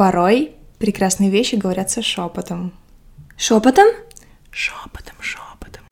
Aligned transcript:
Порой 0.00 0.52
прекрасные 0.78 1.28
вещи 1.28 1.56
говорятся 1.56 2.00
шепотом. 2.00 2.72
Шепотом? 3.36 3.86
Шепотом, 4.50 5.14
шепотом. 5.20 5.82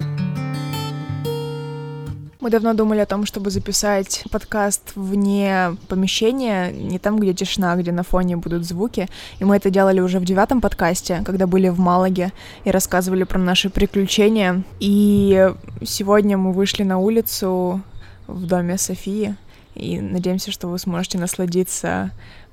Мы 2.40 2.48
давно 2.48 2.72
думали 2.72 3.00
о 3.00 3.04
том, 3.04 3.26
чтобы 3.26 3.50
записать 3.50 4.24
подкаст 4.30 4.92
вне 4.94 5.76
помещения, 5.88 6.72
не 6.72 6.98
там, 6.98 7.18
где 7.18 7.34
тишина, 7.34 7.76
где 7.76 7.92
на 7.92 8.02
фоне 8.02 8.38
будут 8.38 8.64
звуки. 8.64 9.08
И 9.40 9.44
мы 9.44 9.56
это 9.56 9.68
делали 9.68 10.01
уже 10.01 10.21
в 10.21 10.25
девятом 10.25 10.63
подкасте, 10.63 11.22
когда 11.27 11.47
были 11.47 11.69
в 11.69 11.79
Малаге 11.79 12.33
и 12.65 12.71
рассказывали 12.71 13.25
про 13.25 13.38
наши 13.38 13.69
приключения. 13.69 14.63
И 14.81 15.53
сегодня 15.85 16.38
мы 16.38 16.55
вышли 16.55 16.83
на 16.83 16.97
улицу 16.97 17.83
в 18.27 18.47
доме 18.47 18.79
Софии 18.79 19.37
и 19.75 20.01
надеемся, 20.01 20.51
что 20.51 20.69
вы 20.69 20.79
сможете 20.79 21.19
насладиться 21.19 22.11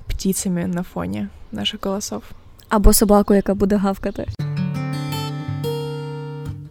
птицами 0.07 0.67
на 0.67 0.83
фоні 0.83 1.27
наших 1.51 1.79
голосов. 1.83 2.23
Або 2.69 2.93
собаку, 2.93 3.33
яка 3.33 3.53
буде 3.53 3.75
гавкати. 3.75 4.27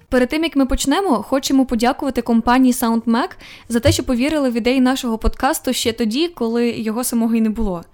Перед 0.09 0.29
тим 0.29 0.45
як 0.45 0.57
ми 0.57 0.67
почнемо, 0.67 1.23
хочемо 1.23 1.67
подякувати 1.67 2.23
компанії 2.23 2.73
SoundMac 2.73 3.29
за 3.69 3.81
те, 3.81 3.93
що 3.93 4.05
повірили 4.05 4.51
в 4.51 4.53
ідеї 4.53 4.81
нашого 4.81 5.19
подкасту 5.19 5.73
ще 5.73 5.93
тоді, 5.93 6.29
коли 6.29 6.71
його 6.71 7.05
самого 7.05 7.35
й 7.35 7.41
не 7.41 7.51
було. 7.51 7.85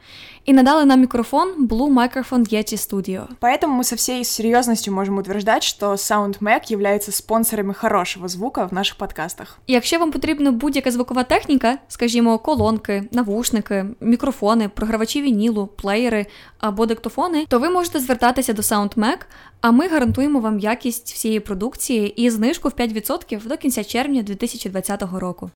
И 0.47 0.53
надали 0.53 0.85
нам 0.85 1.01
микрофон 1.01 1.67
Blue 1.67 1.91
Microphone 1.91 2.45
Yeti 2.51 2.77
Studio. 2.77 3.29
Поэтому 3.41 3.75
мы 3.75 3.85
со 3.85 3.97
всей 3.97 4.25
серьезностью 4.25 4.93
можем 4.93 5.19
утверждать, 5.19 5.63
что 5.63 5.95
SoundMac 5.95 6.63
является 6.69 7.13
спонсорами 7.13 7.73
хорошего 7.73 8.29
звука 8.29 8.67
в 8.69 8.73
наших 8.73 8.97
подкастах. 8.97 9.59
Якщо 9.67 9.99
вам 9.99 10.11
потрібна 10.11 10.53
будь-яка 10.53 10.91
звукова 10.91 11.25
техніка, 11.25 11.79
скажімо, 11.89 12.39
колонки, 12.39 13.09
навушники, 13.13 13.87
мікрофони, 14.01 14.69
програвачі 14.69 15.23
вінілу, 15.23 15.67
плеєри 15.67 16.27
або 16.59 16.87
диктофони, 16.87 17.47
то 17.49 17.59
ви 17.59 17.71
можете 17.71 18.01
звертатися 18.01 18.53
до 18.53 18.63
SoundMac, 18.63 19.19
а 19.61 19.71
ми 19.71 19.89
гарантуємо 19.89 20.41
вам 20.41 20.59
якість 20.59 21.13
всієї 21.13 21.41
продукції 21.41 22.23
і 22.23 22.31
знижку 22.31 22.69
в 22.69 22.73
5% 22.73 23.49
до 23.49 23.57
кінця 23.57 23.85
червня 23.85 24.23
2020 24.23 25.03
року. 25.13 25.51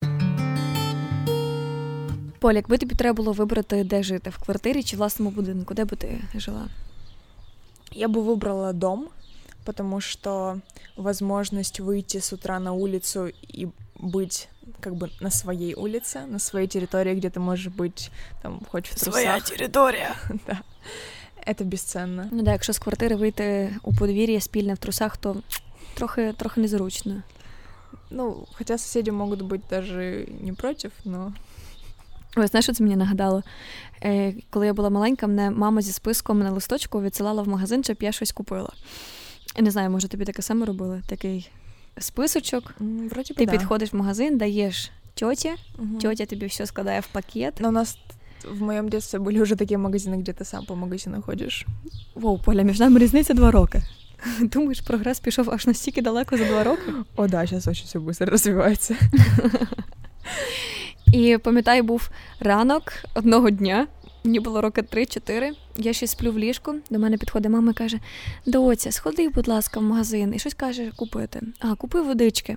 Поль, 2.44 2.53
якби 2.53 2.78
тобі 2.78 2.95
треба 2.95 3.14
було 3.16 3.31
вибрати, 3.31 3.83
де 3.83 4.03
жити, 4.03 4.30
в 4.30 4.38
квартирі 4.38 4.83
чи 4.83 4.95
в 4.95 5.00
власному 5.00 5.31
будинку, 5.31 5.73
де 5.73 5.86
би 5.86 5.97
ти 5.97 6.22
жила? 6.36 6.67
Я 7.92 8.08
бы 8.08 8.23
выбрала 8.23 8.73
дом, 8.73 9.09
потому 9.66 10.02
что 10.02 10.59
возможность 10.97 11.80
выйти 11.80 12.19
с 12.19 12.33
утра 12.33 12.59
на 12.59 12.72
улицу 12.73 13.28
и 13.28 13.67
быть 13.95 14.47
как 14.80 14.95
бы 14.95 15.09
на 15.22 15.31
своей 15.31 15.73
улице, 15.73 16.25
на 16.28 16.39
своей 16.39 16.67
территории, 16.67 17.16
где 17.16 17.30
ты 17.30 17.39
можешь 17.39 17.73
быть 17.73 18.11
там 18.42 18.61
хоть 18.72 18.88
в 18.88 18.95
трусах. 18.95 19.14
Своя 19.14 19.39
территория. 19.39 20.16
да. 20.47 20.61
Это 21.45 21.64
бесценно. 21.64 22.28
Ну 22.31 22.44
да, 22.44 22.52
якщо 22.52 22.73
з 22.73 22.80
квартири 22.80 23.16
вийти 23.16 23.75
у 23.83 23.94
подвір'я 23.94 24.42
спільне 24.42 24.73
в 24.73 24.78
трусах, 24.78 25.17
то 25.17 25.36
трохи, 25.94 26.33
трохи 26.38 26.61
незручно. 26.61 27.23
Ну, 28.09 28.47
хотя 28.53 28.78
соседи 28.78 29.11
могут 29.11 29.42
быть 29.42 29.61
даже 29.69 30.28
не 30.42 30.53
против, 30.53 30.92
но 31.05 31.33
Ось 32.36 32.50
знаєш, 32.52 32.66
що 32.66 32.73
це 32.73 32.83
мені 32.83 32.95
нагадало? 32.95 33.44
Е, 34.03 34.33
Коли 34.50 34.66
я 34.66 34.73
була 34.73 34.89
маленька, 34.89 35.28
мене 35.28 35.52
мама 35.52 35.81
зі 35.81 35.92
списком 35.92 36.39
на 36.39 36.52
листочку 36.52 37.02
відсилала 37.02 37.42
в 37.42 37.47
магазин, 37.47 37.83
щоб 37.83 37.97
я 38.00 38.11
щось 38.11 38.31
купила. 38.31 38.69
Я 39.55 39.64
не 39.64 39.72
знаю, 39.72 39.89
може 39.89 40.08
тобі 40.08 40.25
таке 40.25 40.42
саме 40.42 40.66
робили? 40.66 41.02
Такий 41.08 41.50
списочок. 41.97 42.73
Вроде 42.80 43.33
Ти 43.33 43.45
да. 43.45 43.52
підходиш 43.52 43.94
в 43.94 43.95
магазин, 43.95 44.38
даєш 44.38 44.92
тьоті, 45.14 45.52
Мгм. 45.78 45.97
тьотя 45.97 46.25
тобі 46.25 46.45
все 46.45 46.66
складає 46.66 47.00
в 47.00 47.08
пакет. 47.08 47.53
Но 47.59 47.67
у 47.67 47.72
нас 47.72 47.97
в 48.52 48.61
моем 48.61 48.89
детстве 48.89 49.19
были 49.19 49.42
уже 49.42 49.55
такие 49.55 49.78
магазины, 49.78 50.17
где 50.17 50.31
ты 50.31 50.45
сам 50.45 50.66
по 50.66 50.75
магазину 50.75 51.22
ходишь. 51.22 51.66
Воу, 52.16 52.39
Поля, 52.39 52.61
між 52.61 52.80
нами 52.80 53.00
різниця 53.00 53.33
два 53.33 53.52
роки. 53.52 53.81
Думаєш, 54.42 54.81
прогрес 54.81 55.19
пішов 55.19 55.50
аж 55.50 55.67
настільки 55.67 56.02
далеко 56.02 56.38
за 56.38 56.45
два 56.45 56.64
роки? 56.64 56.92
О, 57.16 57.28
да, 57.28 57.47
сейчас 57.47 57.67
очень 57.67 57.86
все 57.86 58.00
быстро 58.00 58.25
развивается. 58.30 58.95
І 61.14 61.39
пам'ятаю, 61.39 61.83
був 61.83 62.11
ранок 62.41 62.92
одного 63.14 63.51
дня. 63.51 63.86
Мені 64.25 64.41
було 64.41 64.61
роки 64.61 64.83
3-4. 64.83 65.51
Я 65.77 65.92
ще 65.92 66.07
сплю 66.07 66.33
в 66.33 66.39
ліжку. 66.39 66.75
До 66.91 66.98
мене 66.98 67.17
підходить 67.17 67.52
мама 67.52 67.70
і 67.70 67.75
каже: 67.75 68.01
Доця, 68.47 68.92
сходи, 68.92 69.29
будь 69.29 69.48
ласка, 69.48 69.80
в 69.80 69.83
магазин 69.83 70.35
і 70.35 70.39
щось 70.39 70.55
каже 70.55 70.92
купити. 70.97 71.41
А, 71.61 71.74
купи 71.74 72.01
водички. 72.01 72.57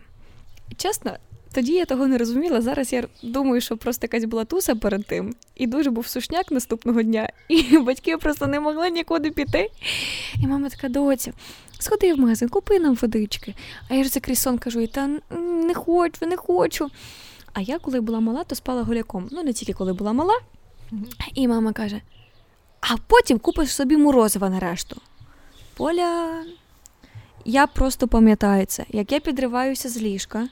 І 0.72 0.75
чесно, 0.75 1.12
тоді 1.53 1.73
я 1.73 1.85
того 1.85 2.07
не 2.07 2.17
розуміла. 2.17 2.62
Зараз 2.62 2.94
я 2.94 3.03
думаю, 3.23 3.62
що 3.62 3.78
просто 3.78 4.06
якась 4.06 4.23
була 4.23 4.46
туса 4.46 4.75
перед 4.75 5.06
тим, 5.06 5.35
і 5.56 5.67
дуже 5.67 5.91
був 5.91 6.07
сушняк 6.07 6.51
наступного 6.51 7.01
дня, 7.01 7.29
і 7.47 7.78
батьки 7.78 8.17
просто 8.17 8.47
не 8.47 8.59
могли 8.59 8.90
нікуди 8.90 9.31
піти. 9.31 9.69
І 10.41 10.47
мама 10.47 10.69
така: 10.69 10.90
доця, 10.90 11.31
сходи 11.79 12.13
в 12.13 12.19
магазин, 12.19 12.50
купи 12.50 12.79
нам 12.79 12.96
водички. 12.96 13.56
А 13.90 13.94
я 13.94 14.03
ж 14.03 14.09
за 14.09 14.19
крізь 14.19 14.40
сон 14.40 14.57
кажу, 14.57 14.88
та 14.88 15.09
не 15.40 15.73
хочу, 15.73 16.25
не 16.25 16.38
хочу. 16.38 16.90
А 17.53 17.62
я, 17.62 17.80
коли 17.80 18.02
була 18.02 18.19
мала, 18.19 18.44
то 18.44 18.56
спала 18.56 18.84
голяком. 18.84 19.28
Ну, 19.31 19.44
не 19.44 19.53
тільки 19.53 19.74
коли 19.74 19.94
була 19.94 20.13
мала. 20.13 20.40
І 21.34 21.47
мама 21.47 21.74
каже: 21.74 22.02
а 22.81 22.97
потім 23.08 23.40
купиш 23.40 23.75
собі 23.75 23.97
морозива 23.97 24.50
нарешту. 24.50 25.02
Поля. 25.78 26.44
Я 27.46 27.68
просто 27.68 28.08
пам'ятаю 28.08 28.66
це, 28.66 28.85
як 28.90 29.12
я 29.12 29.19
підриваюся 29.19 29.90
з 29.90 29.97
ліжка, 29.97 30.47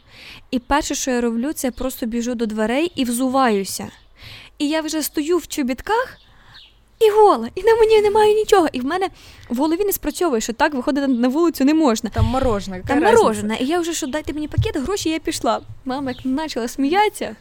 і 0.52 0.60
перше, 0.60 0.96
що 0.96 1.12
я 1.12 1.22
роблю, 1.22 1.54
це 1.54 1.68
я 1.68 1.72
просто 1.72 2.06
біжу 2.06 2.36
до 2.36 2.46
дверей 2.46 2.92
і 2.96 3.04
взуваюся. 3.04 3.88
І 4.58 4.70
я 4.70 4.82
вже 4.82 5.02
стою 5.02 5.38
в 5.38 5.48
чобітках 5.48 6.18
і 7.00 7.10
гола, 7.10 7.50
і 7.56 7.64
на 7.64 7.76
мені 7.76 8.02
немає 8.02 8.34
нічого. 8.34 8.68
І 8.74 8.80
в 8.80 8.86
мене 8.86 9.08
в 9.50 9.58
голові 9.58 9.84
не 9.86 9.92
спрацьовує, 9.92 10.42
що 10.42 10.54
так 10.54 10.74
виходити 10.74 11.08
на 11.08 11.28
вулицю 11.28 11.66
не 11.66 11.74
можна. 11.74 12.10
Там 12.10 12.26
морожена. 12.26 12.80
Там 12.88 13.04
морожена. 13.04 13.56
І 13.56 13.66
я 13.66 13.80
вже 13.80 13.94
що 13.94 14.08
дайте 14.08 14.34
мені 14.34 14.48
пакет, 14.48 14.78
гроші, 14.78 15.10
я 15.10 15.20
пішла. 15.20 15.62
Мама 15.86 16.12
як 16.12 16.38
почала 16.38 16.68
сміятися. 16.68 17.36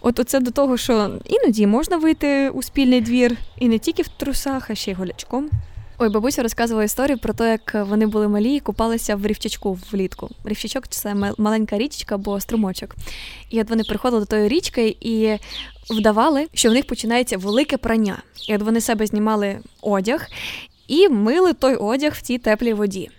От 0.00 0.20
оце 0.20 0.40
до 0.40 0.50
того, 0.50 0.76
що 0.76 1.10
іноді 1.24 1.66
можна 1.66 1.96
вийти 1.96 2.50
у 2.50 2.62
спільний 2.62 3.00
двір 3.00 3.36
і 3.58 3.68
не 3.68 3.78
тільки 3.78 4.02
в 4.02 4.08
трусах, 4.08 4.70
а 4.70 4.74
ще 4.74 4.90
й 4.90 4.94
голячком. 4.94 5.50
Ой, 5.98 6.08
бабуся 6.08 6.42
розказувала 6.42 6.84
історію 6.84 7.18
про 7.18 7.34
те, 7.34 7.50
як 7.50 7.86
вони 7.88 8.06
були 8.06 8.28
малі 8.28 8.54
і 8.54 8.60
купалися 8.60 9.16
в 9.16 9.26
рівчачку 9.26 9.78
влітку. 9.92 10.30
Рівчачок 10.44 10.88
це 10.88 11.14
маленька 11.38 11.78
річка 11.78 12.14
або 12.14 12.40
струмочок. 12.40 12.96
І 13.50 13.60
от 13.60 13.70
вони 13.70 13.82
приходили 13.84 14.20
до 14.20 14.26
тої 14.26 14.48
річки 14.48 14.96
і 15.00 15.36
вдавали, 15.90 16.46
що 16.54 16.70
в 16.70 16.72
них 16.72 16.86
починається 16.86 17.36
велике 17.36 17.76
прання. 17.76 18.22
І 18.48 18.54
от 18.54 18.62
вони 18.62 18.80
себе 18.80 19.06
знімали 19.06 19.58
одяг 19.80 20.26
і 20.88 21.08
мили 21.08 21.52
той 21.52 21.74
одяг 21.74 22.12
в 22.12 22.22
цій 22.22 22.38
теплій 22.38 22.72
воді. 22.72 23.10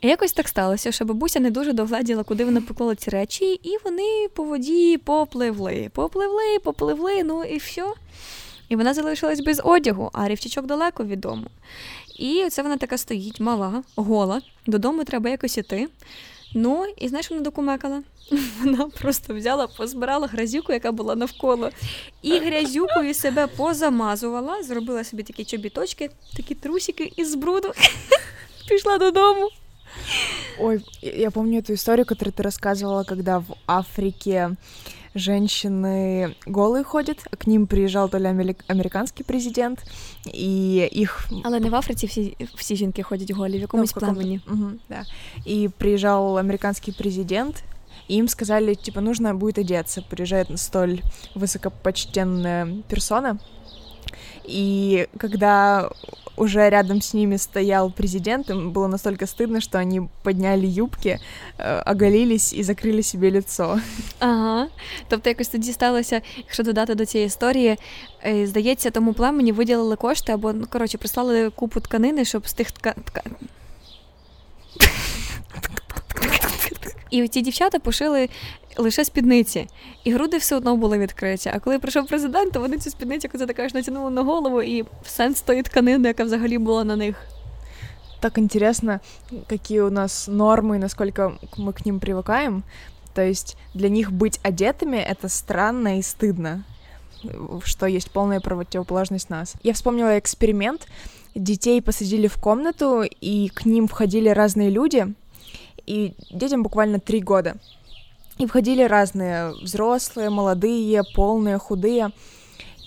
І 0.00 0.08
якось 0.08 0.32
так 0.32 0.48
сталося, 0.48 0.92
що 0.92 1.04
бабуся 1.04 1.40
не 1.40 1.50
дуже 1.50 1.72
догледіла, 1.72 2.22
куди 2.22 2.44
вона 2.44 2.60
поклала 2.60 2.94
ці 2.94 3.10
речі, 3.10 3.60
і 3.62 3.76
вони 3.84 4.28
по 4.34 4.44
воді 4.44 4.98
попливли, 5.04 5.90
попливли, 5.94 6.58
попливли, 6.64 7.22
ну 7.24 7.44
і 7.44 7.56
все. 7.56 7.84
І 8.68 8.76
вона 8.76 8.94
залишилась 8.94 9.40
без 9.40 9.60
одягу, 9.64 10.10
а 10.12 10.28
рівчачок 10.28 10.66
далеко 10.66 11.04
від 11.04 11.20
дому. 11.20 11.46
І 12.19 12.47
це 12.49 12.63
вона 12.63 12.77
така 12.77 12.97
стоїть, 12.97 13.39
мала, 13.39 13.83
гола. 13.95 14.41
Додому 14.67 15.03
треба 15.03 15.29
якось 15.29 15.57
іти. 15.57 15.87
Ну, 16.53 16.85
і 16.97 17.07
знаєш, 17.07 17.25
що 17.25 17.35
вона 17.35 17.43
докумекала? 17.43 18.03
Вона 18.59 18.89
просто 19.01 19.33
взяла, 19.33 19.67
позбирала 19.67 20.27
грязюку, 20.27 20.73
яка 20.73 20.91
була 20.91 21.15
навколо, 21.15 21.69
і 22.21 22.39
грязюкою 22.39 23.13
себе 23.13 23.47
позамазувала, 23.47 24.63
зробила 24.63 25.03
собі 25.03 25.23
такі 25.23 25.45
чобіточки, 25.45 26.09
такі 26.37 26.55
трусики 26.55 27.11
із 27.17 27.35
бруду. 27.35 27.71
Пішла 28.69 28.97
додому. 28.97 29.49
Ой, 30.59 30.81
я 31.01 31.11
я 31.11 31.31
помню 31.31 31.59
эту 31.59 31.73
историю, 31.73 32.05
которую 32.05 32.33
ты 32.33 32.43
рассказывала, 32.43 33.03
когда 33.03 33.37
в 33.39 33.55
Африке 33.67 34.55
женщины 35.15 36.35
голые 36.45 36.83
ходят, 36.83 37.17
к 37.37 37.47
ним 37.47 37.67
приезжал 37.67 38.09
то 38.09 38.17
ли 38.19 38.25
амели- 38.25 38.55
американский 38.67 39.23
президент, 39.23 39.83
и 40.35 40.89
их... 41.01 41.27
Але 41.43 41.59
не 41.59 41.69
в 41.69 41.75
Африці 41.75 42.07
всі, 42.07 42.37
всі 42.55 42.75
жінки 42.75 43.03
ходять 43.03 43.31
голі, 43.31 43.57
в 43.57 43.61
якомусь 43.61 43.89
Ну, 43.89 43.91
в 43.91 43.93
каком-то- 43.99 44.15
племені. 44.21 44.41
Мгм, 44.47 44.79
да. 44.89 45.03
И 45.47 45.69
приезжал 45.77 46.37
американский 46.37 46.93
президент, 46.97 47.63
и 48.11 48.15
им 48.15 48.27
сказали, 48.27 48.75
типа, 48.75 49.01
нужно 49.01 49.33
будет 49.35 49.57
одеться. 49.57 50.01
Приезжает 50.09 50.47
столь 50.59 50.99
высокопочтенная 51.35 52.81
персона, 52.89 53.37
и 54.49 55.07
когда 55.17 55.89
уже 56.37 56.69
рядом 56.69 57.01
с 57.01 57.13
ними 57.13 57.37
стоял 57.37 57.91
президент, 57.91 58.49
им 58.49 58.71
было 58.71 58.87
настолько 58.87 59.25
стыдно, 59.25 59.61
что 59.61 59.77
они 59.79 60.09
подняли 60.23 60.67
юбки, 60.67 61.19
э, 61.57 61.79
оголились 61.79 62.53
и 62.53 62.63
закрыли 62.63 63.01
себе 63.01 63.29
лицо. 63.29 63.79
Ага. 64.19 64.67
Тобто 65.09 65.29
якось 65.29 65.47
тоді 65.47 65.71
сталося, 65.71 66.21
якщо 66.37 66.63
додати 66.63 66.95
до 66.95 67.05
цієї 67.05 67.27
історії, 67.27 67.77
е, 68.25 68.47
здається, 68.47 68.91
тому 68.91 69.13
племені 69.13 69.51
виділили 69.51 69.95
кошти 69.95 70.31
або, 70.31 70.53
ну, 70.53 70.65
коротше, 70.69 70.97
прислали 70.97 71.49
купу 71.49 71.79
тканини, 71.79 72.25
щоб 72.25 72.47
з 72.47 72.53
тих 72.53 72.71
тка... 72.71 72.93
тка... 77.09 77.09
І 77.09 77.27
ці 77.27 77.41
дівчата 77.41 77.79
пошили 77.79 78.29
лише 78.77 79.05
спідниці, 79.05 79.67
і 80.03 80.11
груди 80.11 80.37
все 80.37 80.55
одно 80.55 80.75
були 80.75 80.97
відкриті. 80.97 81.51
А 81.53 81.59
коли 81.59 81.79
прийшов 81.79 82.07
президент, 82.07 82.53
то 82.53 82.59
вони 82.59 82.77
цю 82.77 82.89
спідницю, 82.89 83.29
як 83.33 83.39
це 83.39 83.45
така 83.45 83.69
ж 83.69 83.75
натягнули 83.75 84.11
на 84.11 84.23
голову, 84.23 84.61
і 84.61 84.85
сенс 85.05 85.41
тої 85.41 85.63
тканини, 85.63 86.07
яка 86.07 86.23
взагалі 86.23 86.57
була 86.57 86.83
на 86.83 86.95
них. 86.95 87.15
Так 88.19 88.37
интересно, 88.37 88.99
какие 89.47 89.81
у 89.81 89.89
нас 89.89 90.27
нормы, 90.27 90.79
насколько 90.79 91.37
мы 91.57 91.73
к 91.73 91.85
ним 91.85 91.99
привыкаем. 91.99 92.63
То 93.13 93.21
есть 93.21 93.57
для 93.73 93.89
них 93.89 94.11
быть 94.11 94.39
одетыми — 94.43 95.09
это 95.11 95.29
странно 95.29 95.99
и 95.99 96.01
стыдно, 96.01 96.63
что 97.63 97.85
есть 97.85 98.11
полная 98.11 98.39
противоположность 98.39 99.29
нас. 99.29 99.55
Я 99.63 99.73
вспомнила 99.73 100.17
эксперимент. 100.17 100.87
Детей 101.35 101.81
посадили 101.81 102.27
в 102.27 102.37
комнату, 102.37 103.03
и 103.03 103.49
к 103.49 103.65
ним 103.65 103.87
входили 103.87 104.29
разные 104.29 104.69
люди, 104.69 105.13
и 105.90 106.14
детям 106.30 106.62
буквально 106.62 107.00
три 107.00 107.20
года. 107.20 107.56
И 108.38 108.46
входили 108.46 108.82
разные 108.84 109.50
взрослые, 109.62 110.30
молодые, 110.30 111.02
полные, 111.14 111.58
худые. 111.58 112.10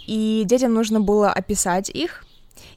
И 0.07 0.43
детям 0.45 0.73
нужно 0.73 1.01
было 1.01 1.31
описать 1.31 1.89
их, 1.89 2.25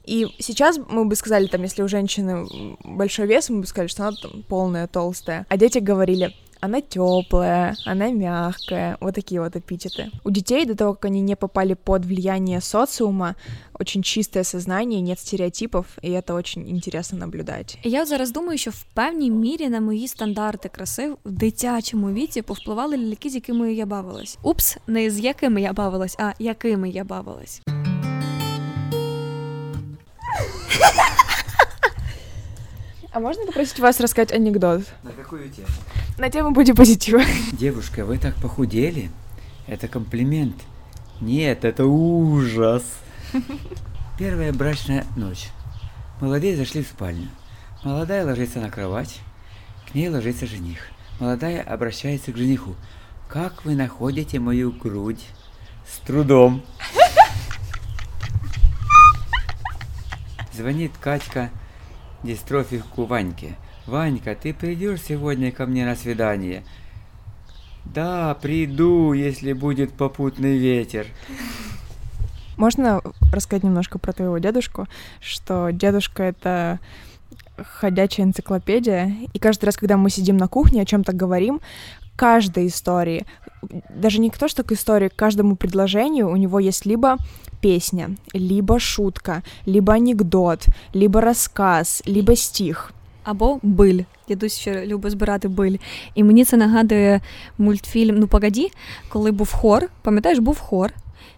и 0.03 0.27
сейчас 0.39 0.79
мы 0.89 1.03
бы 1.03 1.15
сказали, 1.15 1.47
там, 1.47 1.63
если 1.63 1.81
у 1.81 1.87
женщины 1.89 2.47
большой 2.83 3.27
вес, 3.27 3.49
мы 3.49 3.61
бы 3.61 3.67
сказали, 3.67 3.87
что 3.87 4.07
она 4.07 4.17
там 4.21 4.43
полная, 4.47 4.87
толстая. 4.87 5.45
А 5.49 5.57
дети 5.57 5.79
говорили, 5.79 6.33
она 6.62 6.80
теплая, 6.80 7.76
она 7.84 8.12
мягкая, 8.12 8.96
вот 9.00 9.14
такие 9.16 9.40
вот 9.40 9.56
эпитеты. 9.56 10.10
У 10.22 10.30
детей 10.30 10.64
до 10.64 10.76
того, 10.76 10.94
как 10.94 11.06
они 11.06 11.20
не 11.20 11.34
попали 11.34 11.74
под 11.74 12.06
влияние 12.06 12.60
социума, 12.60 13.34
очень 13.74 14.02
чистое 14.02 14.44
сознание, 14.44 15.00
нет 15.00 15.18
стереотипов, 15.18 15.86
и 16.02 16.10
это 16.10 16.34
очень 16.34 16.70
интересно 16.70 17.18
наблюдать. 17.18 17.78
Я 17.82 18.06
зараз 18.06 18.32
думаю, 18.32 18.58
що 18.58 18.70
в 18.70 18.82
певній 18.94 19.30
мірі 19.30 19.68
на 19.68 19.80
мої 19.80 20.08
стандарти 20.08 20.68
краси 20.68 21.10
в 21.24 21.30
дитячому 21.30 22.12
віці 22.12 22.42
повпливали 22.42 22.96
ляльки, 22.96 23.30
з 23.30 23.34
якими 23.34 23.74
я 23.74 23.86
бавилась. 23.86 24.38
Упс, 24.42 24.78
не 24.86 25.10
з 25.10 25.18
якими 25.18 25.62
я 25.62 25.72
бавилась, 25.72 26.16
а 26.18 26.32
якими 26.38 26.90
я 26.90 27.04
бавилась. 27.04 27.62
А 33.17 33.19
можно 33.19 33.47
попросить 33.47 33.79
вас 33.79 33.99
рассказать 33.99 34.31
анекдот? 34.31 34.83
На 35.01 35.09
какую 35.09 35.49
тему? 35.49 35.67
На 36.19 36.29
тему 36.29 36.51
бодипозитива. 36.51 37.23
Девушка, 37.51 38.05
вы 38.05 38.19
так 38.19 38.35
похудели? 38.35 39.09
Это 39.65 39.87
комплимент. 39.87 40.55
Нет, 41.19 41.65
это 41.65 41.87
ужас. 41.87 42.83
Первая 44.19 44.53
брачная 44.53 45.03
ночь. 45.15 45.49
Молодые 46.21 46.55
зашли 46.55 46.83
в 46.83 46.87
спальню. 46.87 47.27
Молодая 47.83 48.23
ложится 48.23 48.59
на 48.59 48.69
кровать. 48.69 49.19
К 49.91 49.95
ней 49.95 50.09
ложится 50.09 50.45
жених. 50.45 50.77
Молодая 51.19 51.63
обращается 51.63 52.31
к 52.31 52.37
жениху. 52.37 52.75
Как 53.27 53.65
вы 53.65 53.73
находите 53.73 54.37
мою 54.37 54.71
грудь? 54.71 55.25
С 55.91 55.97
трудом. 56.05 56.61
Звонит 60.53 60.91
Катька 61.01 61.49
дистрофику 62.27 63.05
Ваньке. 63.05 63.55
Ванька, 63.87 64.35
ты 64.35 64.53
придешь 64.53 65.01
сегодня 65.01 65.51
ко 65.51 65.65
мне 65.65 65.85
на 65.85 65.95
свидание? 65.95 66.63
Да, 67.85 68.35
приду, 68.35 69.13
если 69.13 69.53
будет 69.53 69.93
попутный 69.93 70.57
ветер. 70.57 71.07
Можно 72.57 73.01
рассказать 73.31 73.63
немножко 73.63 73.97
про 73.97 74.11
твоего 74.11 74.37
дедушку, 74.39 74.87
что 75.21 75.69
дедушка 75.71 76.23
это 76.23 76.79
ходячая 77.57 78.25
энциклопедия, 78.25 79.15
и 79.33 79.39
каждый 79.39 79.65
раз, 79.65 79.77
когда 79.77 79.97
мы 79.97 80.09
сидим 80.09 80.37
на 80.37 80.47
кухне, 80.47 80.81
о 80.81 80.85
чем-то 80.85 81.13
говорим, 81.13 81.61
каждой 82.16 82.66
истории, 82.66 83.24
даже 83.90 84.20
не 84.20 84.30
то, 84.30 84.48
что 84.48 84.62
к 84.62 84.72
истории, 84.72 85.08
к 85.08 85.16
каждому 85.16 85.56
предложению 85.56 86.30
у 86.30 86.36
него 86.36 86.60
есть 86.60 86.86
либо 86.86 87.16
песня, 87.60 88.16
либо 88.34 88.78
шутка, 88.78 89.42
либо 89.66 89.92
анекдот, 89.92 90.66
либо 90.94 91.20
розказ, 91.20 92.02
либо 92.06 92.36
стих. 92.36 92.92
Або 93.24 93.58
биль. 93.62 94.02
Дідусь 94.28 94.58
ще 94.58 94.86
любить 94.86 95.12
збирати 95.12 95.48
биль. 95.48 95.76
І 96.14 96.24
мені 96.24 96.44
це 96.44 96.56
нагадує 96.56 97.20
мультфільм 97.58 98.18
Ну 98.18 98.28
погоді, 98.28 98.72
коли 99.08 99.30
був 99.30 99.52
хор. 99.52 99.88
Пам'ятаєш, 100.02 100.38
був 100.38 100.58
хор, 100.58 100.92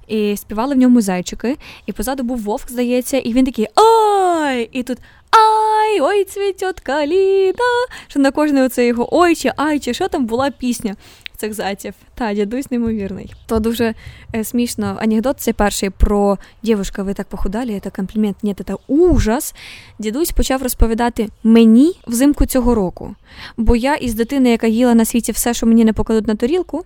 і 0.07 0.37
співали 0.37 0.75
в 0.75 0.77
ньому 0.77 1.01
зайчики, 1.01 1.57
і 1.85 1.91
позаду 1.91 2.23
був 2.23 2.37
вовк, 2.37 2.71
здається, 2.71 3.17
і 3.17 3.33
він 3.33 3.45
такий 3.45 3.67
Ай! 3.75 4.69
І 4.71 4.83
тут 4.83 4.97
Ай, 5.31 6.01
ой, 6.01 6.23
цвітет 6.23 6.79
каліна. 6.79 7.85
Що 8.07 8.19
на 8.19 8.31
кожне 8.31 8.63
оце 8.63 8.87
його 8.87 9.09
ой 9.11 9.35
чи 9.35 9.51
ай, 9.55 9.79
чи 9.79 9.93
що 9.93 10.07
там 10.07 10.25
була 10.25 10.51
пісня 10.51 10.95
цих 11.39 11.53
зайців. 11.53 11.93
Та, 12.15 12.33
дідусь 12.33 12.71
неймовірний. 12.71 13.33
То 13.47 13.59
дуже 13.59 13.93
е, 14.35 14.43
смішно. 14.43 14.97
Анекдот 15.01 15.39
це 15.39 15.53
перший 15.53 15.89
про 15.89 16.37
дівушка, 16.63 17.03
ви 17.03 17.13
так 17.13 17.27
похудалі, 17.27 17.79
це 17.83 17.89
комплімент, 17.89 18.37
ні, 18.43 18.55
це 18.67 18.75
ужас. 18.87 19.55
Дідусь 19.99 20.31
почав 20.31 20.63
розповідати 20.63 21.29
мені 21.43 21.93
взимку 22.07 22.45
цього 22.45 22.75
року. 22.75 23.15
Бо 23.57 23.75
я 23.75 23.95
із 23.95 24.13
дитини, 24.13 24.49
яка 24.49 24.67
їла 24.67 24.93
на 24.93 25.05
світі 25.05 25.31
все, 25.31 25.53
що 25.53 25.65
мені 25.65 25.85
не 25.85 25.93
покладуть 25.93 26.27
на 26.27 26.35
тарілку, 26.35 26.83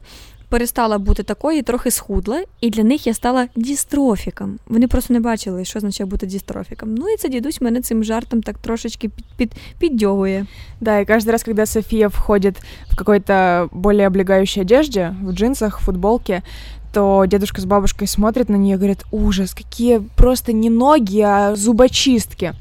перестала 0.52 0.98
бути 0.98 1.22
такою, 1.22 1.62
трохи 1.62 1.90
схудла, 1.90 2.42
і 2.60 2.70
для 2.70 2.84
них 2.84 3.06
я 3.06 3.14
стала 3.14 3.48
дістрофіком. 3.56 4.58
Вони 4.66 4.88
просто 4.88 5.14
не 5.14 5.20
бачили, 5.20 5.64
що 5.64 5.78
означає 5.78 6.10
бути 6.10 6.26
дістрофіком. 6.26 6.94
Ну 6.94 7.08
і 7.08 7.16
це 7.16 7.28
дідусь 7.28 7.60
мене 7.60 7.80
цим 7.80 8.04
жартом 8.04 8.42
так 8.42 8.58
трошечки 8.58 9.08
під, 9.08 9.25
під, 9.36 9.52
піддьогує. 9.78 10.46
Да, 10.80 11.00
и 11.00 11.04
каждый 11.04 11.30
раз, 11.30 11.42
когда 11.42 11.66
София 11.66 12.08
входит 12.08 12.56
в 12.90 12.96
какой-то 12.96 13.69
более 13.72 14.06
облегающей 14.06 14.62
одежде, 14.62 15.14
в 15.22 15.32
джинсах, 15.32 15.80
в 15.80 15.84
футболке, 15.84 16.42
то 16.92 17.26
дедушка 17.26 17.60
с 17.60 17.64
бабушкой 17.64 18.06
смотрят 18.06 18.48
на 18.48 18.56
нее 18.56 18.75
и 18.75 18.76
говорят, 18.76 19.04
ужас, 19.10 19.54
какие 19.54 19.98
просто 20.16 20.52
не 20.52 20.70
ноги, 20.70 21.20
а 21.20 21.56
зубочистки. 21.56 22.54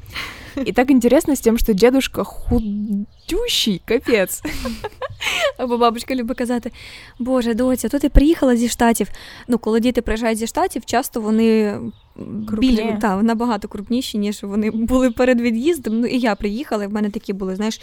И 0.57 0.71
так 0.71 0.91
интересно 0.91 1.35
с 1.35 1.41
тем, 1.41 1.57
что 1.57 1.73
дедушка 1.73 2.23
худющий, 2.23 3.81
капец. 3.85 4.41
Або 5.57 5.77
бабушка 5.77 6.15
любить 6.15 6.37
казати: 6.37 6.71
Боже, 7.19 7.53
доця, 7.53 7.89
то 7.89 7.99
ти 7.99 8.09
приїхала 8.09 8.55
зі 8.55 8.69
штатів. 8.69 9.07
Ну, 9.47 9.57
коли 9.57 9.79
діти 9.79 10.01
приїжджають 10.01 10.37
зі 10.37 10.47
штатів, 10.47 10.85
часто 10.85 11.21
вони 11.21 11.79
біль, 12.59 12.91
та, 13.01 13.21
набагато 13.21 13.67
крупніші, 13.67 14.17
ніж 14.17 14.43
вони 14.43 14.71
були 14.71 15.11
перед 15.11 15.41
від'їздом. 15.41 15.99
Ну 15.99 16.07
і 16.07 16.19
я 16.19 16.35
приїхала, 16.35 16.83
і 16.83 16.87
в 16.87 16.93
мене 16.93 17.09
такі 17.09 17.33
були, 17.33 17.55
знаєш, 17.55 17.81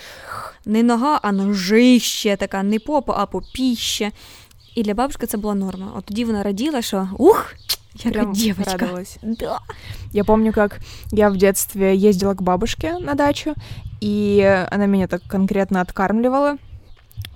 не 0.67 0.83
нога, 0.83 1.21
а 1.23 1.33
ножище, 1.33 2.37
така 2.37 2.63
не 2.63 2.79
попа, 2.79 3.15
а 3.17 3.27
попіще. 3.27 4.11
І 4.75 4.83
для 4.83 4.95
бабушки 4.95 5.27
це 5.27 5.39
була 5.39 5.55
норма. 5.55 5.93
От 5.97 6.05
тоді 6.05 6.25
вона 6.25 6.43
раділа, 6.43 6.83
що 6.83 7.09
ух, 7.19 7.55
яка 7.96 8.10
Прям 8.10 8.34
дівчинка. 8.34 8.72
радовалась. 8.72 9.18
Да. 9.24 9.60
Я 10.14 10.24
помню, 10.24 10.54
как 10.54 10.80
я 11.12 11.30
в 11.30 11.38
детстве 11.38 11.96
ездила 11.96 12.34
к 12.34 12.42
бабушке 12.42 12.98
на 13.00 13.14
дачу, 13.14 13.54
и 14.02 14.42
она 14.72 14.86
меня 14.86 15.08
так 15.08 15.22
конкретно 15.27 15.82
откармливала 15.82 16.58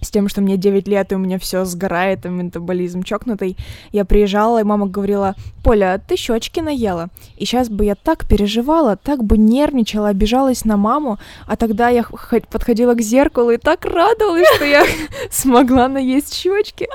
с 0.02 0.10
тем, 0.12 0.30
что 0.30 0.42
мне 0.42 0.58
9 0.58 0.88
лет, 0.88 1.12
и 1.12 1.16
у 1.16 1.18
меня 1.18 1.38
все 1.38 1.66
сгорает, 1.66 2.26
и 2.26 2.30
метаболизм 2.30 3.04
чокнутый. 3.04 3.58
Я 3.92 4.06
приезжала, 4.06 4.60
и 4.62 4.64
мама 4.64 4.88
говорила, 4.88 5.36
Поля, 5.64 5.98
ты 6.08 6.16
щечки 6.18 6.62
наела. 6.62 7.10
И 7.38 7.46
сейчас 7.46 7.70
бы 7.70 7.84
я 7.86 7.96
так 7.96 8.26
переживала, 8.28 8.96
так 8.96 9.24
бы 9.24 9.38
нервничала, 9.38 10.10
обижалась 10.10 10.66
на 10.66 10.78
маму, 10.78 11.18
а 11.48 11.56
тогда 11.56 11.90
я 11.90 12.04
х- 12.04 12.40
подходила 12.50 12.94
к 12.94 13.02
зеркалу 13.02 13.52
и 13.52 13.58
так 13.58 13.86
радовалась, 13.86 14.48
что 14.56 14.66
я 14.66 14.86
смогла 15.32 15.88
наесть 15.88 16.34
щечки. 16.34 16.88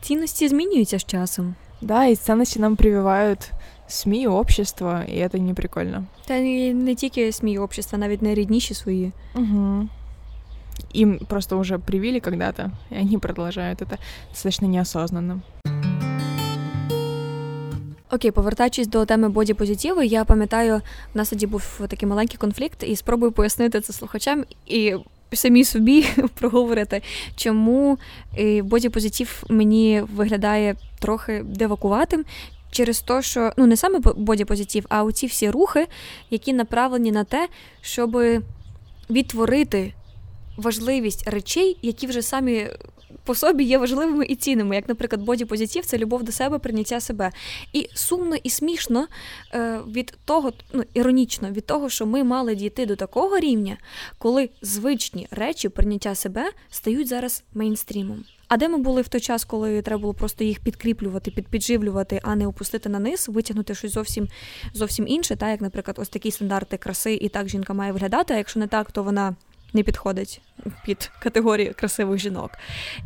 Цінності 0.00 0.48
змінюються 0.48 0.98
з 0.98 1.04
часом. 1.04 1.54
Да, 1.80 2.06
и 2.06 2.14
ценности 2.14 2.58
нам 2.58 2.76
прививают 2.76 3.50
СМИ, 3.88 4.28
общество, 4.28 5.04
и 5.08 5.16
это 5.16 5.38
не 5.38 5.54
прикольно. 5.54 6.04
Та 6.26 6.34
й 6.34 6.74
не 6.74 6.94
тільки 6.94 7.32
СМІ 7.32 7.58
общества, 7.58 7.98
навіть 7.98 8.22
найрідніші 8.22 8.74
свої. 8.74 9.12
Угу. 9.34 9.88
Им 10.96 11.18
просто 11.28 11.58
уже 11.58 11.78
привили 11.78 12.20
когда-то, 12.20 12.70
и 12.92 13.00
они 13.00 13.18
продолжают 13.18 13.82
это 13.82 13.98
достаточно 14.30 14.68
неосознанно. 14.68 15.40
Окей, 18.10 18.30
повертаючись 18.30 18.86
до 18.86 19.04
теми 19.04 19.28
бодіпозитиву, 19.28 20.02
я 20.02 20.24
пам'ятаю, 20.24 20.80
в 21.14 21.16
нас 21.16 21.28
тоді 21.28 21.46
був 21.46 21.80
такий 21.88 22.08
маленький 22.08 22.38
конфлікт, 22.38 22.82
і 22.82 22.96
спробую 22.96 23.32
пояснити 23.32 23.80
це 23.80 23.92
слухачам 23.92 24.44
і 24.66 24.94
самі 25.35 25.63
собі 25.63 26.05
проговорити, 26.33 27.01
чому 27.35 27.97
е, 28.37 28.61
бодіпозитив 28.61 29.43
мені 29.49 30.03
виглядає 30.15 30.75
трохи 30.99 31.43
девакуватим. 31.45 32.25
Через 32.71 33.01
те, 33.01 33.21
що 33.21 33.51
ну 33.57 33.65
не 33.65 33.77
саме 33.77 33.99
бодіпозитив, 33.99 34.85
а 34.89 35.03
оці 35.03 35.27
всі 35.27 35.49
рухи, 35.49 35.87
які 36.29 36.53
направлені 36.53 37.11
на 37.11 37.23
те, 37.23 37.47
щоб 37.81 38.17
відтворити 39.09 39.93
важливість 40.57 41.27
речей, 41.27 41.77
які 41.81 42.07
вже 42.07 42.21
самі 42.21 42.67
по 43.25 43.35
собі 43.35 43.63
є 43.63 43.77
важливими 43.77 44.25
і 44.25 44.35
цінними, 44.35 44.75
як, 44.75 44.89
наприклад, 44.89 45.21
бодіпозитив 45.21 45.85
це 45.85 45.97
любов 45.97 46.23
до 46.23 46.31
себе, 46.31 46.59
прийняття 46.59 46.99
себе. 46.99 47.31
І 47.73 47.89
сумно 47.93 48.35
і 48.43 48.49
смішно 48.49 49.07
е, 49.53 49.79
від 49.87 50.17
того, 50.25 50.53
ну 50.73 50.83
іронічно 50.93 51.51
від 51.51 51.65
того, 51.65 51.89
що 51.89 52.05
ми 52.05 52.23
мали 52.23 52.55
дійти 52.55 52.85
до 52.85 52.95
такого 52.95 53.39
рівня, 53.39 53.77
коли 54.17 54.49
звичні 54.61 55.27
речі 55.31 55.69
прийняття 55.69 56.15
себе 56.15 56.51
стають 56.69 57.07
зараз 57.07 57.43
мейнстрімом. 57.53 58.23
А 58.47 58.57
де 58.57 58.69
ми 58.69 58.77
були 58.77 59.01
в 59.01 59.07
той 59.07 59.21
час, 59.21 59.45
коли 59.45 59.81
треба 59.81 60.01
було 60.01 60.13
просто 60.13 60.43
їх 60.43 60.59
підкріплювати, 60.59 61.31
підпідживлювати, 61.31 62.19
а 62.23 62.35
не 62.35 62.47
опустити 62.47 62.89
на 62.89 62.99
низ, 62.99 63.29
витягнути 63.29 63.75
щось 63.75 63.91
зовсім 63.91 64.27
зовсім 64.73 65.07
інше, 65.07 65.35
та 65.35 65.49
як, 65.49 65.61
наприклад, 65.61 65.97
ось 65.99 66.09
такі 66.09 66.31
стандарти 66.31 66.77
краси, 66.77 67.13
і 67.13 67.29
так 67.29 67.49
жінка 67.49 67.73
має 67.73 67.91
виглядати. 67.91 68.33
А 68.33 68.37
якщо 68.37 68.59
не 68.59 68.67
так, 68.67 68.91
то 68.91 69.03
вона 69.03 69.35
не 69.74 69.82
підходить 69.82 70.40
під 70.84 71.10
категорію 71.22 71.74
красивих 71.76 72.18
жінок. 72.20 72.50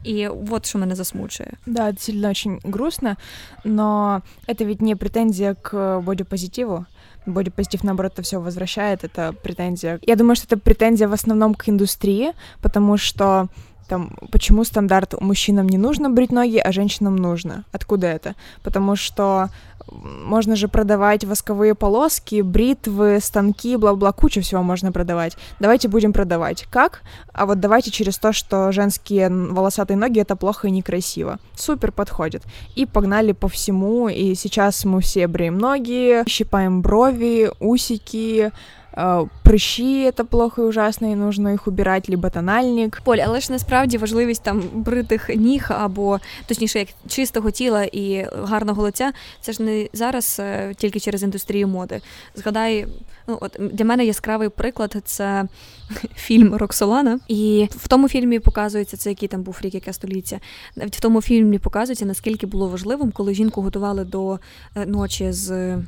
І 0.05 0.29
от 0.29 0.67
що 0.67 0.79
мене 0.79 0.95
засмучує. 0.95 1.53
Да, 1.67 1.91
это 1.91 1.99
сильно 1.99 2.31
очень 2.31 2.61
грустно, 2.65 3.17
но 3.65 4.23
это 4.49 4.65
ведь 4.65 4.83
не 4.83 4.97
претензия 4.97 5.55
к 5.55 6.01
бодипозитиву. 6.01 6.87
Бодипозитив, 7.27 7.85
наоборот, 7.85 8.13
это 8.13 8.23
все 8.23 8.39
возвращает, 8.39 9.05
это 9.05 9.33
претензия. 9.33 9.99
Я 10.03 10.17
думаю, 10.17 10.37
что 10.37 10.47
это 10.47 10.63
претензия 10.63 11.09
в 11.09 11.13
основном 11.13 11.55
к 11.55 11.69
индустрии, 11.69 12.33
потому 12.61 12.99
что 12.99 13.49
там, 13.89 14.17
почему 14.31 14.65
стандарт 14.65 15.21
мужчинам 15.21 15.69
не 15.69 15.79
нужно 15.79 16.11
брить 16.11 16.33
ноги, 16.33 16.59
а 16.59 16.73
женщинам 16.73 17.17
нужно? 17.17 17.65
Откуда 17.73 18.07
это? 18.07 18.35
Потому 18.63 18.97
что 18.97 19.49
можно 19.92 20.56
же 20.56 20.68
продавать 20.68 21.24
восковые 21.24 21.76
полоски, 21.76 22.42
бритвы, 22.42 23.20
станки, 23.22 23.76
бла-бла, 23.76 24.12
кучу 24.12 24.42
всего 24.42 24.62
можно 24.62 24.92
продавать. 24.92 25.38
Давайте 25.60 25.88
будем 25.88 26.14
продавать. 26.14 26.66
Как? 26.70 27.02
А 27.34 27.46
вот 27.46 27.60
давайте 27.60 27.92
через 27.92 28.18
то, 28.18 28.34
что 28.34 28.72
женские 28.72 29.30
волосатые 29.30 29.98
ноги 29.98 30.20
это 30.20 30.36
плохо 30.36 30.68
и 30.68 30.72
некрасиво. 30.72 31.40
Супер 31.56 31.92
подходит. 31.92 32.44
И 32.76 32.86
погнали 32.86 33.32
по 33.32 33.48
всему, 33.48 34.10
и 34.10 34.36
сейчас 34.36 34.86
мы 34.86 35.02
все 35.02 35.28
бреем 35.28 35.58
ноги, 35.58 36.24
щипаем 36.28 36.82
брови, 36.82 37.52
усики, 37.60 38.52
Э, 38.97 39.27
прыщи 39.43 40.05
это 40.05 40.25
плохо 40.25 40.63
і 40.63 40.65
ужасно, 40.65 41.13
і 41.13 41.15
нужно 41.15 41.51
їх 41.51 41.69
убирати, 41.69 42.13
либо 42.13 42.31
тональник. 42.31 43.01
Поль, 43.05 43.17
але 43.17 43.41
ж 43.41 43.53
насправді 43.53 43.99
важливість 43.99 44.43
там 44.43 44.63
бритих 44.73 45.29
ніг 45.29 45.67
або 45.69 46.21
точніше, 46.47 46.79
як 46.79 46.89
чистого 47.09 47.51
тіла 47.51 47.85
і 47.85 48.27
гарного 48.43 48.83
лиця, 48.83 49.13
це 49.41 49.53
ж 49.53 49.63
не 49.63 49.89
зараз 49.93 50.37
е, 50.41 50.75
тільки 50.77 51.01
через 51.01 51.23
індустрію 51.23 51.69
моди. 51.69 52.01
Згадай, 52.35 52.87
ну 53.29 53.39
от 53.41 53.57
для 53.73 53.85
мене 53.85 54.05
яскравий 54.05 54.49
приклад 54.49 54.97
це 55.05 55.49
фільм 56.15 56.55
Роксолана, 56.55 57.19
і 57.29 57.69
в 57.71 57.89
тому 57.89 58.09
фільмі 58.09 58.39
показується 58.39 58.97
це, 58.97 59.11
який 59.11 59.29
там 59.29 59.43
був 59.43 59.59
рік, 59.63 59.75
яке 59.75 59.93
століття. 59.93 60.41
Навіть 60.77 60.97
в 60.97 61.01
тому 61.01 61.23
фільмі 61.23 61.59
показується 61.59 62.05
наскільки 62.05 62.47
було 62.47 62.69
важливим, 62.69 63.13
коли 63.13 63.35
жінку 63.35 63.63
готували 63.63 64.05
до 64.05 64.39
е, 64.77 64.87
ночі 64.87 65.33
з 65.33 65.79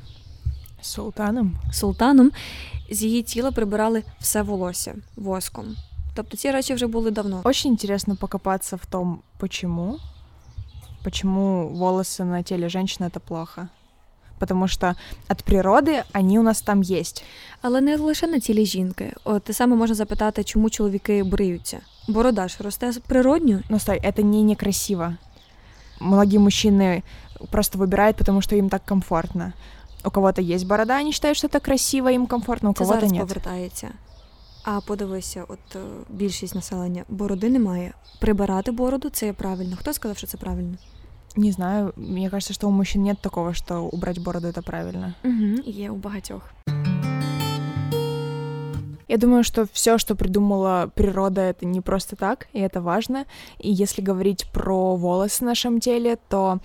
султаном. 0.80 1.56
Султаном 1.72 2.30
з 2.90 3.02
її 3.02 3.22
тіла 3.22 3.50
прибирали 3.52 4.02
все 4.20 4.42
волосся 4.42 4.94
воском. 5.16 5.76
Тобто 6.14 6.36
ці 6.36 6.50
речі 6.50 6.74
вже 6.74 6.86
були 6.86 7.10
давно. 7.10 7.40
Очень 7.44 7.72
интересно 7.72 8.16
покопаться 8.16 8.76
в 8.76 8.86
том, 8.86 9.22
почему. 9.38 9.98
Почему 11.04 11.68
волосы 11.68 12.24
на 12.24 12.42
теле 12.42 12.68
женщины 12.68 13.06
это 13.06 13.20
плохо. 13.20 13.68
Потому 14.38 14.68
что 14.68 14.94
от 15.28 15.44
природи 15.44 16.04
они 16.14 16.38
у 16.38 16.42
нас 16.42 16.62
там 16.62 16.82
є. 16.82 17.02
Але 17.62 17.80
не 17.80 17.96
лише 17.96 18.26
на 18.26 18.38
тілі 18.38 18.66
жінки. 18.66 19.12
От 19.24 19.44
те 19.44 19.52
саме 19.52 19.76
можна 19.76 19.94
запитати, 19.94 20.44
чому 20.44 20.70
чоловіки 20.70 21.22
бриються. 21.22 21.80
Борода 22.08 22.48
ж 22.48 22.56
росте 22.60 22.92
природньо. 23.06 23.60
Ну 23.68 23.78
стой, 23.78 24.00
это 24.00 24.22
не 24.22 24.42
некрасиво. 24.42 25.14
Многие 26.00 26.38
мужчины 26.38 27.02
просто 27.50 27.78
выбирают, 27.78 28.16
потому 28.16 28.40
что 28.42 28.56
им 28.56 28.68
так 28.68 28.84
комфортно. 28.84 29.52
У 30.04 30.10
кого-то 30.10 30.42
є 30.42 30.58
борода, 30.58 31.00
они 31.00 31.12
считают, 31.12 31.38
что 31.38 31.48
это 31.48 31.60
красиво, 31.60 32.08
им 32.08 32.26
комфортно, 32.26 32.70
у 32.70 32.72
Це 32.72 32.78
кого-то 32.78 33.00
зараз 33.00 33.12
нет. 33.12 33.20
повертається. 33.20 33.88
А 34.64 34.80
подивися, 34.80 35.44
от 35.48 35.76
е, 35.76 35.78
більшість 36.10 36.54
населення 36.54 37.04
бороди 37.08 37.50
немає. 37.50 37.92
Прибирати 38.20 38.70
бороду 38.70 39.08
це 39.08 39.26
є 39.26 39.32
правильно. 39.32 39.76
Хто 39.76 39.92
сказав, 39.92 40.16
що 40.16 40.26
це 40.26 40.36
правильно? 40.36 40.76
Не 41.36 41.52
знаю, 41.52 41.92
мне 41.96 42.30
кажется, 42.30 42.54
что 42.54 42.68
у 42.68 42.70
мужчин 42.70 43.02
нет 43.02 43.18
такого, 43.20 43.52
что 43.54 43.84
убрать 43.84 44.18
бороду 44.18 44.48
это 44.48 44.62
правильно. 44.62 45.12
Угу. 45.24 45.62
Є 45.66 45.90
у 45.90 45.96
багатьох. 45.96 46.42
Я 49.08 49.16
думаю, 49.18 49.44
что 49.44 49.66
все, 49.72 49.98
что 49.98 50.16
придумала 50.16 50.90
природа, 50.94 51.40
это 51.40 51.64
не 51.66 51.80
просто 51.80 52.16
так, 52.16 52.48
и 52.52 52.58
это 52.60 52.80
важно. 52.80 53.24
И 53.58 53.70
если 53.70 54.02
говорить 54.02 54.46
про 54.52 54.96
волосы 54.96 55.44
в 55.44 55.46
нашем 55.46 55.80
теле, 55.80 56.16
то 56.28 56.58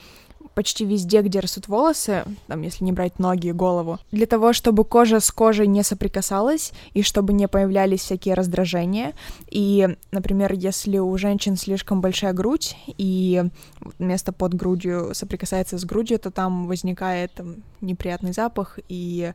почти 0.56 0.86
везде, 0.86 1.20
где 1.20 1.40
растут 1.40 1.68
волосы, 1.68 2.24
там, 2.46 2.62
если 2.62 2.82
не 2.82 2.92
брать 2.92 3.18
ноги 3.18 3.48
и 3.48 3.52
голову, 3.52 3.98
для 4.10 4.24
того, 4.24 4.54
чтобы 4.54 4.84
кожа 4.84 5.20
с 5.20 5.30
кожей 5.30 5.66
не 5.66 5.82
соприкасалась 5.82 6.72
и 6.94 7.02
чтобы 7.02 7.34
не 7.34 7.46
появлялись 7.46 8.00
всякие 8.00 8.34
раздражения. 8.34 9.12
И, 9.50 9.86
например, 10.12 10.54
если 10.54 10.96
у 10.96 11.18
женщин 11.18 11.56
слишком 11.56 12.00
большая 12.00 12.32
грудь 12.32 12.74
и 12.86 13.44
место 13.98 14.32
под 14.32 14.54
грудью 14.54 15.10
соприкасается 15.12 15.76
с 15.76 15.84
грудью, 15.84 16.18
то 16.18 16.30
там 16.30 16.66
возникает 16.68 17.32
там, 17.34 17.56
неприятный 17.82 18.32
запах 18.32 18.78
и 18.88 19.34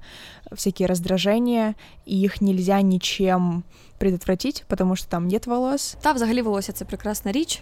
всякие 0.56 0.88
раздражения, 0.88 1.76
и 2.08 2.20
их 2.20 2.42
нельзя 2.42 2.82
ничем 2.82 3.64
предотвратить, 4.00 4.66
потому 4.68 4.96
что 4.96 5.08
там 5.08 5.28
нет 5.28 5.46
волос. 5.46 5.98
Та 6.02 6.14
взагалі 6.14 6.42
волосся 6.42 6.72
це 6.72 6.86
прекрасна 6.86 7.32
річ. 7.32 7.62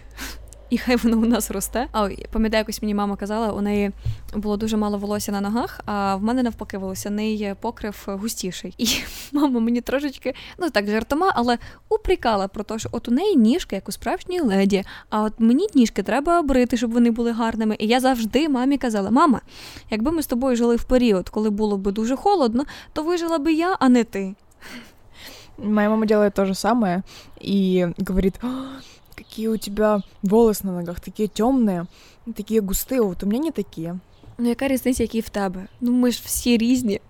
І 0.70 0.78
хай 0.78 0.96
воно 0.96 1.16
у 1.16 1.26
нас 1.26 1.50
росте. 1.50 1.88
А 1.92 2.08
пам'ятаю, 2.32 2.60
якось 2.60 2.82
мені 2.82 2.94
мама 2.94 3.16
казала, 3.16 3.52
у 3.52 3.60
неї 3.60 3.90
було 4.34 4.56
дуже 4.56 4.76
мало 4.76 4.98
волосся 4.98 5.32
на 5.32 5.40
ногах, 5.40 5.80
а 5.86 6.16
в 6.16 6.22
мене 6.22 6.42
навпаки 6.42 6.78
волосяний 6.78 7.54
покрив 7.60 8.04
густіший. 8.06 8.74
І 8.78 8.86
мама 9.32 9.60
мені 9.60 9.80
трошечки, 9.80 10.34
ну 10.58 10.70
так 10.70 10.86
жартома, 10.86 11.32
але 11.34 11.58
упрікала 11.88 12.48
про 12.48 12.64
те, 12.64 12.78
що 12.78 12.88
от 12.92 13.08
у 13.08 13.10
неї 13.10 13.36
ніжки, 13.36 13.74
як 13.74 13.88
у 13.88 13.92
справжній 13.92 14.40
леді, 14.40 14.84
а 15.10 15.22
от 15.22 15.32
мені 15.38 15.66
ніжки 15.74 16.02
треба 16.02 16.42
брити, 16.42 16.76
щоб 16.76 16.92
вони 16.92 17.10
були 17.10 17.32
гарними. 17.32 17.76
І 17.78 17.86
я 17.86 18.00
завжди 18.00 18.48
мамі 18.48 18.78
казала: 18.78 19.10
мама, 19.10 19.40
якби 19.90 20.10
ми 20.10 20.22
з 20.22 20.26
тобою 20.26 20.56
жили 20.56 20.76
в 20.76 20.84
період, 20.84 21.28
коли 21.28 21.50
було 21.50 21.78
б 21.78 21.92
дуже 21.92 22.16
холодно, 22.16 22.64
то 22.92 23.02
вижила 23.02 23.38
би 23.38 23.52
я, 23.52 23.76
а 23.80 23.88
не 23.88 24.04
ти. 24.04 24.34
Моя 25.58 25.90
мама 25.90 26.06
делает 26.06 26.34
то 26.34 26.46
же 26.46 26.54
самое 26.54 27.02
и 27.44 27.88
говорит, 28.08 28.34
какие 29.29 29.47
у 29.47 29.57
тебя 29.57 30.01
волосы 30.23 30.65
на 30.65 30.73
ногах, 30.73 30.99
такие 30.99 31.27
темные, 31.27 31.85
такие 32.35 32.61
густые, 32.61 33.01
вот 33.01 33.23
у 33.23 33.25
меня 33.25 33.39
не 33.39 33.51
такие. 33.51 33.99
Ну, 34.37 34.49
яка 34.49 34.67
різниця, 34.67 35.03
які 35.03 35.21
в 35.21 35.29
тебе? 35.29 35.67
Ну, 35.81 35.91
ми 35.91 36.11
ж 36.11 36.21
всі 36.25 36.57
різні. 36.57 37.01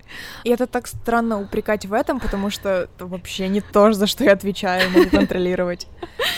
И 0.46 0.52
это 0.52 0.68
так 0.68 0.88
странно 0.88 1.40
упрекать 1.40 1.86
в 1.86 1.94
этом, 1.94 2.20
потому 2.20 2.52
что 2.52 2.70
это 2.70 3.06
вообще 3.06 3.50
не 3.50 3.62
то, 3.62 3.94
за 3.94 4.08
что 4.08 4.24
я 4.24 4.34
отвечаю, 4.34 4.92
могу 4.92 5.10
контролировать. 5.10 5.88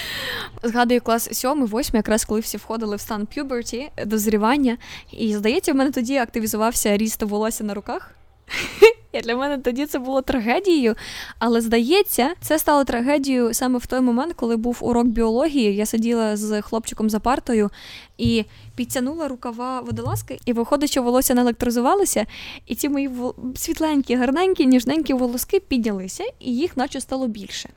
Згадую 0.63 1.01
клас 1.01 1.29
сьомий, 1.31 1.67
восьмий, 1.67 1.99
якраз 1.99 2.25
коли 2.25 2.39
всі 2.39 2.57
входили 2.57 2.95
в 2.95 3.01
стан 3.01 3.25
пюберті, 3.35 3.89
дозрівання. 4.05 4.77
І 5.11 5.35
здається, 5.35 5.73
в 5.73 5.75
мене 5.75 5.91
тоді 5.91 6.17
активізувався 6.17 6.97
ріст 6.97 7.23
волосся 7.23 7.63
на 7.63 7.73
руках. 7.73 8.11
І 9.12 9.20
для 9.20 9.36
мене 9.36 9.58
тоді 9.58 9.86
це 9.86 9.98
було 9.98 10.22
трагедією. 10.22 10.94
Але 11.38 11.60
здається, 11.60 12.34
це 12.40 12.58
стало 12.58 12.84
трагедією 12.84 13.54
саме 13.54 13.78
в 13.78 13.86
той 13.86 14.00
момент, 14.00 14.32
коли 14.36 14.56
був 14.56 14.78
урок 14.80 15.06
біології. 15.06 15.76
Я 15.76 15.86
сиділа 15.86 16.36
з 16.36 16.62
хлопчиком 16.62 17.10
за 17.10 17.20
партою 17.20 17.70
і 18.18 18.44
підтягнула 18.76 19.28
рукава 19.28 19.80
водолазки, 19.80 20.38
і 20.44 20.52
виходить, 20.52 20.90
що 20.90 21.02
волосся 21.02 21.34
не 21.34 21.40
електризувалося, 21.40 22.26
і 22.66 22.74
ці 22.74 22.88
мої 22.88 23.10
світленькі, 23.56 24.14
гарненькі, 24.14 24.66
ніжненькі 24.66 25.14
волоски 25.14 25.60
піднялися, 25.60 26.24
і 26.40 26.56
їх 26.56 26.76
наче 26.76 27.00
стало 27.00 27.28
більше. 27.28 27.68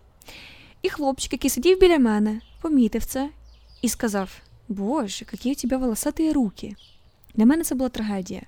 І 0.82 0.90
хлопчик, 0.90 1.34
який 1.34 1.50
сидів 1.50 1.80
біля 1.80 2.00
мене, 2.00 2.42
помітив 2.62 3.06
це 3.06 3.30
і 3.82 3.90
сказав: 3.90 4.30
Боже, 4.68 5.26
які 5.32 5.52
у 5.52 5.56
тебе 5.56 5.78
волосаті 5.78 6.32
руки. 6.32 6.76
Для 7.36 7.46
мене 7.46 7.64
це 7.64 7.76
була 7.76 7.90
трагедія. 7.90 8.42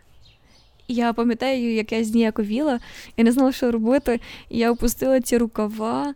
Я 0.87 1.13
пам'ятаю, 1.13 1.73
як 1.73 1.91
я 1.91 2.03
зніяковіла, 2.03 2.79
я 3.17 3.23
не 3.23 3.31
знала, 3.31 3.51
що 3.51 3.71
робити. 3.71 4.19
Я 4.49 4.71
опустила 4.71 5.21
ці 5.21 5.37
рукава, 5.37 6.13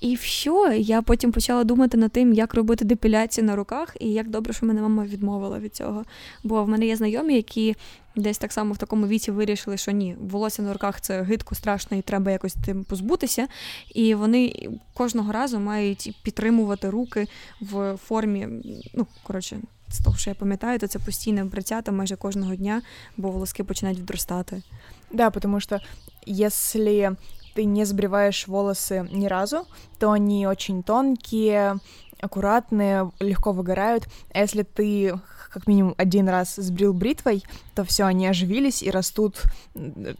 і 0.00 0.14
все. 0.14 0.76
Я 0.78 1.02
потім 1.02 1.32
почала 1.32 1.64
думати 1.64 1.96
над 1.96 2.12
тим, 2.12 2.32
як 2.32 2.54
робити 2.54 2.84
депіляцію 2.84 3.44
на 3.44 3.56
руках, 3.56 3.96
і 4.00 4.12
як 4.12 4.28
добре, 4.28 4.52
що 4.52 4.66
мене 4.66 4.82
мама 4.82 5.04
відмовила 5.04 5.58
від 5.58 5.76
цього. 5.76 6.04
Бо 6.44 6.64
в 6.64 6.68
мене 6.68 6.86
є 6.86 6.96
знайомі, 6.96 7.34
які 7.34 7.76
десь 8.16 8.38
так 8.38 8.52
само 8.52 8.74
в 8.74 8.78
такому 8.78 9.06
віці 9.06 9.30
вирішили, 9.30 9.76
що 9.76 9.90
ні, 9.90 10.16
волосся 10.20 10.62
на 10.62 10.72
руках 10.72 11.00
це 11.00 11.22
гидко, 11.22 11.54
страшно, 11.54 11.96
і 11.96 12.02
треба 12.02 12.30
якось 12.30 12.54
тим 12.64 12.84
позбутися. 12.84 13.48
І 13.94 14.14
вони 14.14 14.68
кожного 14.94 15.32
разу 15.32 15.60
мають 15.60 16.16
підтримувати 16.22 16.90
руки 16.90 17.26
в 17.60 17.96
формі, 17.96 18.48
ну 18.94 19.06
коротше 19.22 19.56
з 19.88 19.98
того, 19.98 20.16
що 20.16 20.30
я 20.30 20.34
пам'ятаю, 20.34 20.78
то 20.78 20.86
це 20.86 20.98
постійне 20.98 21.44
бриття 21.44 21.82
там 21.82 21.96
майже 21.96 22.16
кожного 22.16 22.54
дня, 22.54 22.82
бо 23.16 23.30
волоски 23.30 23.64
починають 23.64 23.98
відростати. 23.98 24.62
Да, 25.10 25.30
потому 25.30 25.60
что 25.60 25.80
если 26.26 27.16
ты 27.56 27.64
не 27.64 27.86
сбриваешь 27.86 28.48
волосы 28.48 29.08
ни 29.12 29.26
разу, 29.26 29.66
то 29.98 30.10
они 30.10 30.46
очень 30.46 30.82
тонкие, 30.82 31.78
аккуратные, 32.20 33.10
легко 33.20 33.52
выгорают. 33.52 34.06
А 34.34 34.40
если 34.40 34.62
ты 34.62 35.18
как 35.50 35.66
минимум 35.66 35.94
один 35.96 36.28
раз 36.28 36.56
сбрил 36.56 36.92
бритвой, 36.92 37.44
то 37.74 37.84
все, 37.84 38.04
они 38.04 38.26
оживились 38.26 38.82
и 38.82 38.90
растут 38.90 39.42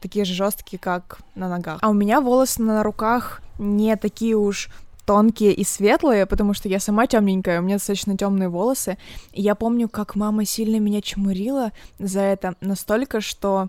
такие 0.00 0.24
же 0.24 0.34
жесткие, 0.34 0.78
как 0.78 1.18
на 1.34 1.48
ногах. 1.48 1.78
А 1.82 1.90
у 1.90 1.92
меня 1.92 2.20
волосы 2.20 2.62
на 2.62 2.82
руках 2.82 3.42
не 3.58 3.96
такие 3.96 4.36
уж 4.36 4.70
тонкие 5.06 5.54
и 5.54 5.64
светлые, 5.64 6.26
потому 6.26 6.52
что 6.52 6.68
я 6.68 6.80
сама 6.80 7.06
темненькая, 7.06 7.60
у 7.60 7.62
меня 7.62 7.76
достаточно 7.76 8.16
темные 8.16 8.48
волосы. 8.48 8.98
И 9.32 9.40
я 9.40 9.54
помню, 9.54 9.88
как 9.88 10.16
мама 10.16 10.44
сильно 10.44 10.78
меня 10.78 11.00
чмурила 11.00 11.72
за 11.98 12.20
это 12.20 12.56
настолько, 12.60 13.20
что 13.20 13.68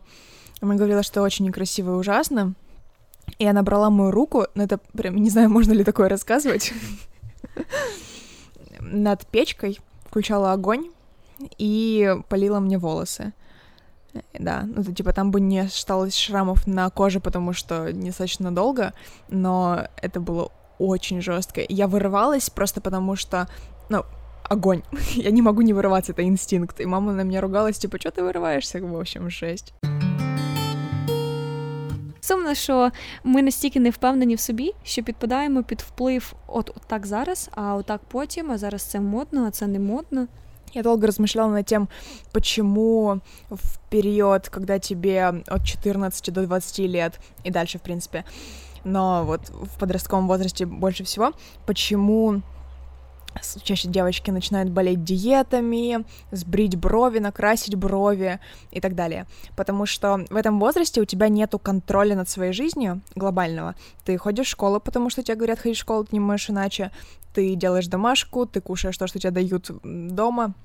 она 0.59 0.75
говорила, 0.75 1.03
что 1.03 1.21
очень 1.21 1.45
некрасиво 1.45 1.91
и 1.91 1.95
ужасно. 1.95 2.55
И 3.37 3.45
она 3.45 3.61
брала 3.61 3.89
мою 3.89 4.11
руку, 4.11 4.47
ну 4.55 4.63
это 4.63 4.79
прям, 4.93 5.15
не 5.15 5.29
знаю, 5.29 5.49
можно 5.51 5.73
ли 5.73 5.83
такое 5.83 6.09
рассказывать, 6.09 6.73
над 8.79 9.25
печкой, 9.27 9.79
включала 10.05 10.53
огонь, 10.53 10.89
и 11.59 12.15
полила 12.29 12.59
мне 12.59 12.79
волосы. 12.79 13.33
Да, 14.33 14.63
ну, 14.63 14.83
то, 14.83 14.91
типа, 14.91 15.13
там 15.13 15.29
бы 15.29 15.39
не 15.39 15.59
осталось 15.59 16.15
шрамов 16.15 16.65
на 16.65 16.89
коже, 16.89 17.19
потому 17.19 17.53
что 17.53 17.93
достаточно 17.93 18.51
долго, 18.51 18.93
но 19.29 19.87
это 20.01 20.19
было 20.19 20.51
очень 20.78 21.20
жестко. 21.20 21.62
Я 21.68 21.86
вырывалась 21.86 22.50
просто 22.50 22.80
потому 22.80 23.16
что, 23.16 23.48
ну, 23.88 24.04
огонь. 24.44 24.82
Я 25.14 25.30
не 25.30 25.42
могу 25.42 25.62
не 25.62 25.72
вырываться, 25.72 26.12
это 26.12 26.22
инстинкт. 26.22 26.80
И 26.80 26.86
мама 26.86 27.12
на 27.12 27.22
меня 27.22 27.40
ругалась, 27.40 27.78
типа, 27.78 27.98
что 27.98 28.10
ты 28.10 28.22
вырываешься? 28.22 28.80
В 28.80 28.96
общем, 28.96 29.30
жесть. 29.30 29.74
Сумно, 32.20 32.54
що 32.54 32.90
ми 33.24 33.42
настільки 33.42 33.80
не 33.80 33.90
впевнені 33.90 34.34
в 34.34 34.40
собі, 34.40 34.72
що 34.84 35.02
підпадаємо 35.02 35.62
під 35.62 35.80
вплив 35.80 36.34
от, 36.46 36.70
от 36.70 36.82
так 36.86 37.06
зараз, 37.06 37.50
а 37.54 37.74
отак 37.74 38.00
потім, 38.08 38.50
а 38.50 38.58
зараз 38.58 38.82
це 38.82 39.00
модно, 39.00 39.44
а 39.46 39.50
це 39.50 39.66
не 39.66 39.78
модно. 39.78 40.26
Я 40.74 40.82
долго 40.82 41.06
размышляла 41.06 41.50
над 41.50 41.66
тем, 41.66 41.88
почему 42.32 43.20
в 43.50 43.78
период, 43.90 44.48
когда 44.48 44.78
тебе 44.78 45.42
от 45.48 45.64
14 45.64 46.32
до 46.32 46.46
20 46.46 46.78
лет 46.78 47.20
и 47.46 47.50
дальше, 47.50 47.78
в 47.78 47.82
принципе, 47.82 48.24
но 48.83 49.23
вот 49.25 49.49
в 49.49 49.77
подростковом 49.79 50.27
возрасте 50.27 50.65
больше 50.65 51.03
всего, 51.03 51.33
почему 51.65 52.41
чаще 53.63 53.87
девочки 53.87 54.31
начинают 54.31 54.69
болеть 54.69 55.03
диетами, 55.03 56.05
сбрить 56.31 56.75
брови, 56.75 57.19
накрасить 57.19 57.75
брови 57.75 58.39
и 58.71 58.81
так 58.81 58.95
далее. 58.95 59.25
Потому 59.55 59.85
что 59.85 60.25
в 60.29 60.35
этом 60.35 60.59
возрасте 60.59 61.01
у 61.01 61.05
тебя 61.05 61.29
нету 61.29 61.59
контроля 61.59 62.15
над 62.15 62.29
своей 62.29 62.53
жизнью 62.53 63.01
глобального. 63.15 63.75
Ты 64.05 64.17
ходишь 64.17 64.47
в 64.47 64.51
школу, 64.51 64.79
потому 64.79 65.09
что 65.09 65.23
тебе 65.23 65.35
говорят, 65.35 65.59
ходить 65.59 65.77
в 65.77 65.81
школу, 65.81 66.03
ты 66.03 66.09
не 66.13 66.19
можешь 66.19 66.49
иначе. 66.49 66.91
Ты 67.33 67.55
делаешь 67.55 67.87
домашку, 67.87 68.45
ты 68.45 68.61
кушаешь 68.61 68.97
то, 68.97 69.05
что 69.07 69.19
тебе 69.19 69.31
дают 69.31 69.69
дома, 69.83 70.55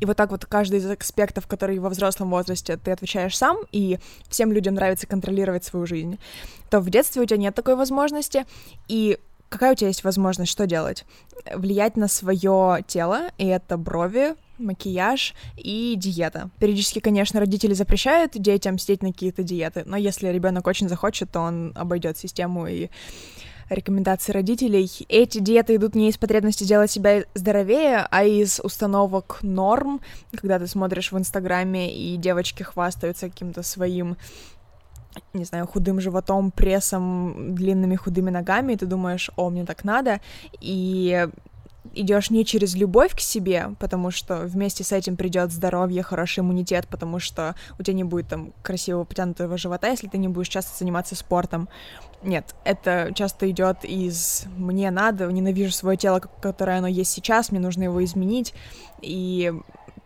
и 0.00 0.04
вот 0.04 0.16
так 0.16 0.30
вот 0.30 0.46
каждый 0.46 0.78
из 0.78 0.86
аспектов, 0.86 1.46
которые 1.46 1.80
во 1.80 1.88
взрослом 1.88 2.30
возрасте 2.30 2.76
ты 2.76 2.90
отвечаешь 2.90 3.36
сам, 3.36 3.58
и 3.72 3.98
всем 4.28 4.52
людям 4.52 4.74
нравится 4.74 5.06
контролировать 5.06 5.64
свою 5.64 5.86
жизнь, 5.86 6.18
то 6.70 6.80
в 6.80 6.90
детстве 6.90 7.22
у 7.22 7.24
тебя 7.24 7.38
нет 7.38 7.54
такой 7.54 7.76
возможности, 7.76 8.46
и 8.88 9.18
какая 9.48 9.72
у 9.72 9.74
тебя 9.74 9.88
есть 9.88 10.04
возможность, 10.04 10.50
что 10.50 10.66
делать? 10.66 11.04
Влиять 11.54 11.96
на 11.96 12.08
свое 12.08 12.84
тело, 12.86 13.30
и 13.38 13.46
это 13.46 13.76
брови, 13.76 14.34
макияж 14.58 15.34
и 15.56 15.94
диета. 15.96 16.50
Периодически, 16.58 17.00
конечно, 17.00 17.40
родители 17.40 17.74
запрещают 17.74 18.32
детям 18.34 18.78
сидеть 18.78 19.02
на 19.02 19.12
какие-то 19.12 19.42
диеты, 19.42 19.82
но 19.84 19.96
если 19.96 20.28
ребенок 20.28 20.66
очень 20.66 20.88
захочет, 20.88 21.30
то 21.30 21.40
он 21.40 21.72
обойдет 21.74 22.16
систему 22.16 22.66
и 22.66 22.88
рекомендации 23.74 24.32
родителей. 24.32 24.90
Эти 25.08 25.38
диеты 25.38 25.76
идут 25.76 25.94
не 25.94 26.08
из 26.08 26.18
потребности 26.18 26.64
сделать 26.64 26.90
себя 26.90 27.24
здоровее, 27.34 28.06
а 28.10 28.24
из 28.24 28.60
установок 28.60 29.38
норм, 29.42 30.00
когда 30.34 30.58
ты 30.58 30.66
смотришь 30.66 31.12
в 31.12 31.18
Инстаграме, 31.18 31.94
и 31.94 32.16
девочки 32.16 32.62
хвастаются 32.62 33.28
каким-то 33.28 33.62
своим 33.62 34.16
не 35.34 35.44
знаю, 35.44 35.66
худым 35.66 36.00
животом, 36.00 36.50
прессом, 36.50 37.54
длинными 37.54 37.96
худыми 37.96 38.30
ногами, 38.30 38.72
и 38.72 38.76
ты 38.76 38.86
думаешь, 38.86 39.30
о, 39.36 39.50
мне 39.50 39.66
так 39.66 39.84
надо, 39.84 40.20
и 40.60 41.28
идешь 41.94 42.30
не 42.30 42.44
через 42.44 42.74
любовь 42.74 43.14
к 43.14 43.20
себе, 43.20 43.74
потому 43.78 44.10
что 44.10 44.42
вместе 44.42 44.84
с 44.84 44.92
этим 44.92 45.16
придет 45.16 45.52
здоровье, 45.52 46.02
хороший 46.02 46.40
иммунитет, 46.40 46.86
потому 46.88 47.18
что 47.18 47.54
у 47.78 47.82
тебя 47.82 47.94
не 47.94 48.04
будет 48.04 48.28
там 48.28 48.52
красивого 48.62 49.04
потянутого 49.04 49.56
живота, 49.56 49.88
если 49.88 50.08
ты 50.08 50.18
не 50.18 50.28
будешь 50.28 50.48
часто 50.48 50.76
заниматься 50.78 51.14
спортом. 51.14 51.68
Нет, 52.22 52.54
это 52.64 53.10
часто 53.14 53.50
идет 53.50 53.84
из 53.84 54.44
мне 54.56 54.90
надо, 54.90 55.26
ненавижу 55.26 55.72
свое 55.72 55.96
тело, 55.96 56.20
которое 56.20 56.78
оно 56.78 56.86
есть 56.86 57.10
сейчас, 57.10 57.50
мне 57.50 57.60
нужно 57.60 57.84
его 57.84 58.02
изменить, 58.04 58.54
и 59.00 59.52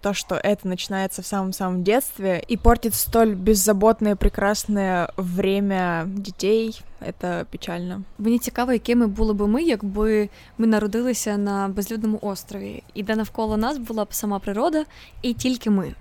то, 0.01 0.15
что 0.15 0.37
это 0.37 0.69
начинается 0.69 1.23
в 1.23 1.27
самом-самом 1.27 1.83
детстве 1.83 2.43
и 2.49 2.57
портит 2.57 2.95
столь 2.95 3.35
беззаботное, 3.35 4.17
прекрасное 4.17 5.11
время 5.17 6.05
детей, 6.07 6.81
это 7.01 7.45
печально. 7.45 8.03
Мені 8.19 8.39
цікаво, 8.39 8.73
якими 8.73 9.07
були 9.07 9.35
б 9.35 9.47
ми, 9.47 9.63
якби 9.63 10.29
ми 10.59 10.67
народилися 10.67 11.37
на 11.37 11.69
безлюдному 11.69 12.19
острові, 12.23 12.83
і 12.95 13.03
де 13.03 13.17
навколо 13.17 13.57
нас 13.57 13.79
була 13.79 14.05
б 14.05 14.15
сама 14.15 14.39
природа, 14.39 14.85
і 15.23 15.33
тільки 15.33 15.71
ми. 15.71 15.95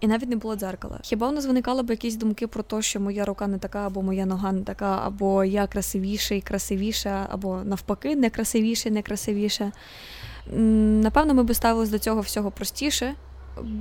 І 0.00 0.06
навіть 0.06 0.28
не 0.28 0.36
було 0.36 0.56
дзеркала. 0.56 0.98
Хіба 1.02 1.28
у 1.28 1.32
нас 1.32 1.46
виникали 1.46 1.82
б 1.82 1.90
якісь 1.90 2.16
думки 2.16 2.46
про 2.46 2.62
те, 2.62 2.82
що 2.82 3.00
моя 3.00 3.24
рука 3.24 3.46
не 3.46 3.58
така, 3.58 3.86
або 3.86 4.02
моя 4.02 4.26
нога 4.26 4.52
не 4.52 4.62
така, 4.62 5.02
або 5.04 5.44
я 5.44 5.66
красивіший, 5.66 6.40
красивіша, 6.40 7.26
або 7.30 7.60
навпаки, 7.64 8.16
не 8.16 8.30
красивіше, 8.30 8.90
не 8.90 9.02
красивіше. 9.02 9.72
Напевно, 11.02 11.34
ми 11.34 11.42
б 11.42 11.54
ставились 11.54 11.90
до 11.90 11.98
цього 11.98 12.20
всього 12.20 12.50
простіше, 12.50 13.14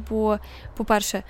Бо, 0.10 0.40
по-перше, 0.78 1.24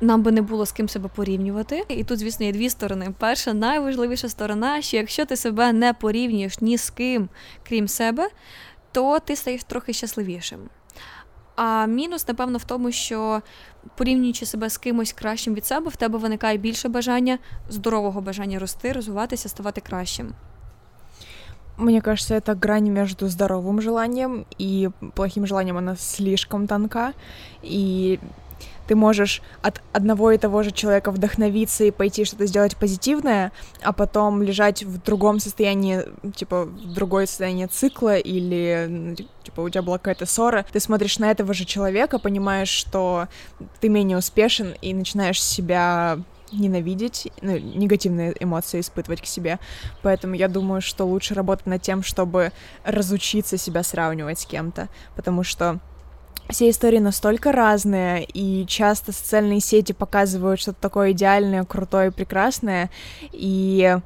нам 0.00 0.22
би 0.22 0.32
не 0.32 0.42
було 0.42 0.66
з 0.66 0.72
ким 0.72 0.88
себе 0.88 1.08
порівнювати. 1.14 1.84
І 1.88 2.04
тут, 2.04 2.18
звісно, 2.18 2.46
є 2.46 2.52
дві 2.52 2.70
сторони. 2.70 3.14
Перша 3.18 3.52
найважливіша 3.52 4.28
сторона, 4.28 4.82
що 4.82 4.96
якщо 4.96 5.26
ти 5.26 5.36
себе 5.36 5.72
не 5.72 5.92
порівнюєш 5.92 6.60
ні 6.60 6.78
з 6.78 6.90
ким, 6.90 7.28
крім 7.68 7.88
себе, 7.88 8.28
то 8.92 9.18
ти 9.18 9.36
стаєш 9.36 9.64
трохи 9.64 9.92
щасливішим. 9.92 10.60
А 11.56 11.86
мінус, 11.86 12.28
напевно, 12.28 12.58
в 12.58 12.64
тому, 12.64 12.92
що 12.92 13.42
порівнюючи 13.96 14.46
себе 14.46 14.70
з 14.70 14.78
кимось 14.78 15.12
кращим 15.12 15.54
від 15.54 15.66
себе, 15.66 15.90
в 15.90 15.96
тебе 15.96 16.18
виникає 16.18 16.58
більше 16.58 16.88
бажання, 16.88 17.38
здорового 17.68 18.20
бажання 18.20 18.58
рости, 18.58 18.92
розвиватися, 18.92 19.48
ставати 19.48 19.80
кращим. 19.80 20.34
Мне 21.78 22.02
кажется, 22.02 22.34
это 22.34 22.56
грань 22.56 22.88
между 22.90 23.28
здоровым 23.28 23.80
желанием 23.80 24.46
и 24.58 24.90
плохим 25.14 25.46
желанием, 25.46 25.76
она 25.78 25.94
слишком 25.96 26.66
тонка, 26.66 27.12
и 27.62 28.18
ты 28.88 28.96
можешь 28.96 29.42
от 29.62 29.80
одного 29.92 30.32
и 30.32 30.38
того 30.38 30.64
же 30.64 30.72
человека 30.72 31.12
вдохновиться 31.12 31.84
и 31.84 31.92
пойти 31.92 32.24
что-то 32.24 32.46
сделать 32.46 32.76
позитивное, 32.76 33.52
а 33.82 33.92
потом 33.92 34.42
лежать 34.42 34.82
в 34.82 35.00
другом 35.00 35.38
состоянии, 35.38 36.02
типа, 36.34 36.64
в 36.64 36.94
другое 36.94 37.26
состояние 37.26 37.68
цикла, 37.68 38.16
или, 38.16 38.86
ну, 38.88 39.14
типа, 39.14 39.60
у 39.60 39.68
тебя 39.68 39.82
была 39.82 39.98
какая-то 39.98 40.26
ссора, 40.26 40.66
ты 40.72 40.80
смотришь 40.80 41.20
на 41.20 41.30
этого 41.30 41.54
же 41.54 41.64
человека, 41.64 42.18
понимаешь, 42.18 42.70
что 42.70 43.28
ты 43.80 43.88
менее 43.88 44.18
успешен, 44.18 44.74
и 44.82 44.92
начинаешь 44.94 45.40
себя 45.40 46.18
ненавидеть, 46.52 47.30
ну, 47.42 47.58
негативные 47.58 48.34
эмоции 48.38 48.80
испытывать 48.80 49.20
к 49.20 49.26
себе. 49.26 49.58
Поэтому 50.02 50.34
я 50.34 50.48
думаю, 50.48 50.80
что 50.80 51.04
лучше 51.04 51.34
работать 51.34 51.66
над 51.66 51.82
тем, 51.82 52.02
чтобы 52.02 52.52
разучиться 52.84 53.56
себя 53.56 53.82
сравнивать 53.82 54.40
с 54.40 54.46
кем-то, 54.46 54.88
потому 55.16 55.42
что 55.42 55.78
все 56.50 56.70
истории 56.70 56.98
настолько 56.98 57.52
разные, 57.52 58.24
и 58.24 58.66
часто 58.66 59.12
социальные 59.12 59.60
сети 59.60 59.92
показывают 59.92 60.60
что-то 60.60 60.80
такое 60.80 61.12
идеальное, 61.12 61.64
крутое, 61.64 62.10
прекрасное, 62.10 62.90
и 63.32 63.98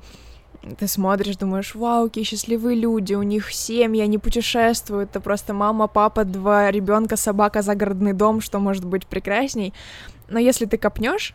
ты 0.79 0.87
смотришь, 0.87 1.37
думаешь, 1.37 1.75
вау, 1.75 2.07
какие 2.07 2.25
счастливые 2.25 2.77
люди, 2.79 3.15
у 3.15 3.23
них 3.23 3.53
семьи, 3.53 4.01
они 4.01 4.19
путешествуют, 4.19 5.11
это 5.11 5.21
просто 5.21 5.55
мама, 5.55 5.89
папа, 5.89 6.25
два 6.25 6.71
ребенка, 6.71 7.17
собака, 7.17 7.63
загородный 7.63 8.13
дом, 8.13 8.41
что 8.41 8.59
может 8.59 8.85
быть 8.85 9.07
прекрасней. 9.07 9.73
Но 10.29 10.39
если 10.39 10.67
ты 10.67 10.79
копнешь, 10.79 11.35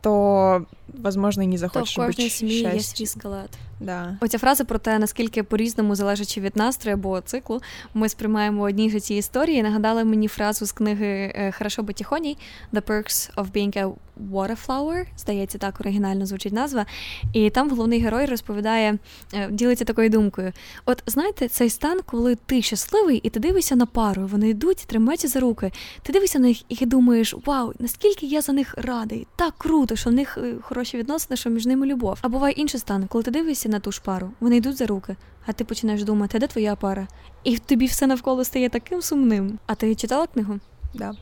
то 0.00 0.64
возможно, 1.02 1.42
і 1.42 1.46
не 1.46 1.58
захочеш 1.58 1.94
То 1.94 2.02
в 2.02 2.06
кожній 2.06 2.30
сім'ї 2.30 2.60
є 2.74 2.80
свій 2.80 3.06
скелет. 3.06 3.50
Да. 3.80 4.16
Оця 4.20 4.38
фраза 4.38 4.64
про 4.64 4.78
те, 4.78 4.98
наскільки 4.98 5.42
по-різному, 5.42 5.94
залежачи 5.94 6.40
від 6.40 6.56
настрою 6.56 6.96
або 6.96 7.20
циклу, 7.20 7.60
ми 7.94 8.08
сприймаємо 8.08 8.62
одні 8.62 8.90
ж 8.90 9.00
ці 9.00 9.14
історії. 9.14 9.62
Нагадали 9.62 10.04
мені 10.04 10.28
фразу 10.28 10.66
з 10.66 10.72
книги 10.72 11.06
е, 11.06 11.52
Хорошо 11.58 11.82
би 11.82 11.92
тихоній 11.92 12.36
The 12.72 12.82
Perks 12.82 13.34
of 13.36 13.52
Being 13.52 13.78
a 13.78 13.92
Waterflower, 14.32 15.04
здається, 15.18 15.58
так 15.58 15.80
оригінально 15.80 16.26
звучить 16.26 16.52
назва. 16.52 16.86
І 17.32 17.50
там 17.50 17.70
головний 17.70 18.00
герой 18.00 18.26
розповідає, 18.26 18.98
е, 19.34 19.48
ділиться 19.50 19.84
такою 19.84 20.10
думкою: 20.10 20.52
от 20.86 21.02
знаєте, 21.06 21.48
цей 21.48 21.70
стан, 21.70 22.00
коли 22.06 22.34
ти 22.34 22.62
щасливий, 22.62 23.20
і 23.22 23.30
ти 23.30 23.40
дивишся 23.40 23.76
на 23.76 23.86
пару, 23.86 24.26
вони 24.26 24.48
йдуть, 24.48 24.84
тримаються 24.86 25.28
за 25.28 25.40
руки. 25.40 25.72
Ти 26.02 26.12
дивишся 26.12 26.38
на 26.38 26.48
них 26.48 26.82
і 26.82 26.86
думаєш, 26.86 27.34
вау, 27.46 27.72
наскільки 27.78 28.26
я 28.26 28.40
за 28.40 28.52
них 28.52 28.74
радий, 28.78 29.26
так 29.36 29.54
круто, 29.58 29.96
що 29.96 30.10
в 30.10 30.12
них 30.12 30.38
е, 30.38 30.54
хороші 30.62 30.77
хороші 30.78 30.98
відносини, 30.98 31.36
що 31.36 31.50
між 31.50 31.66
ними 31.66 31.86
любов. 31.86 32.18
А 32.22 32.28
буває 32.28 32.54
інший 32.54 32.80
стан, 32.80 33.06
коли 33.06 33.24
ти 33.24 33.30
дивишся 33.30 33.68
на 33.68 33.80
ту 33.80 33.92
ж 33.92 34.00
пару, 34.04 34.30
вони 34.40 34.56
йдуть 34.56 34.76
за 34.76 34.86
руки, 34.86 35.16
а 35.46 35.52
ти 35.52 35.64
починаєш 35.64 36.04
думати, 36.04 36.38
де 36.38 36.46
твоя 36.46 36.76
пара? 36.76 37.08
І 37.44 37.58
тобі 37.58 37.86
все 37.86 38.06
навколо 38.06 38.44
стає 38.44 38.68
таким 38.68 39.02
сумним. 39.02 39.58
А 39.66 39.74
ти 39.74 39.94
читала 39.94 40.26
книгу? 40.26 40.60
Да. 40.94 41.12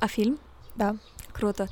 А 0.00 0.08
фільм? 0.08 0.36
Да. 0.76 0.94
Круто. 1.32 1.66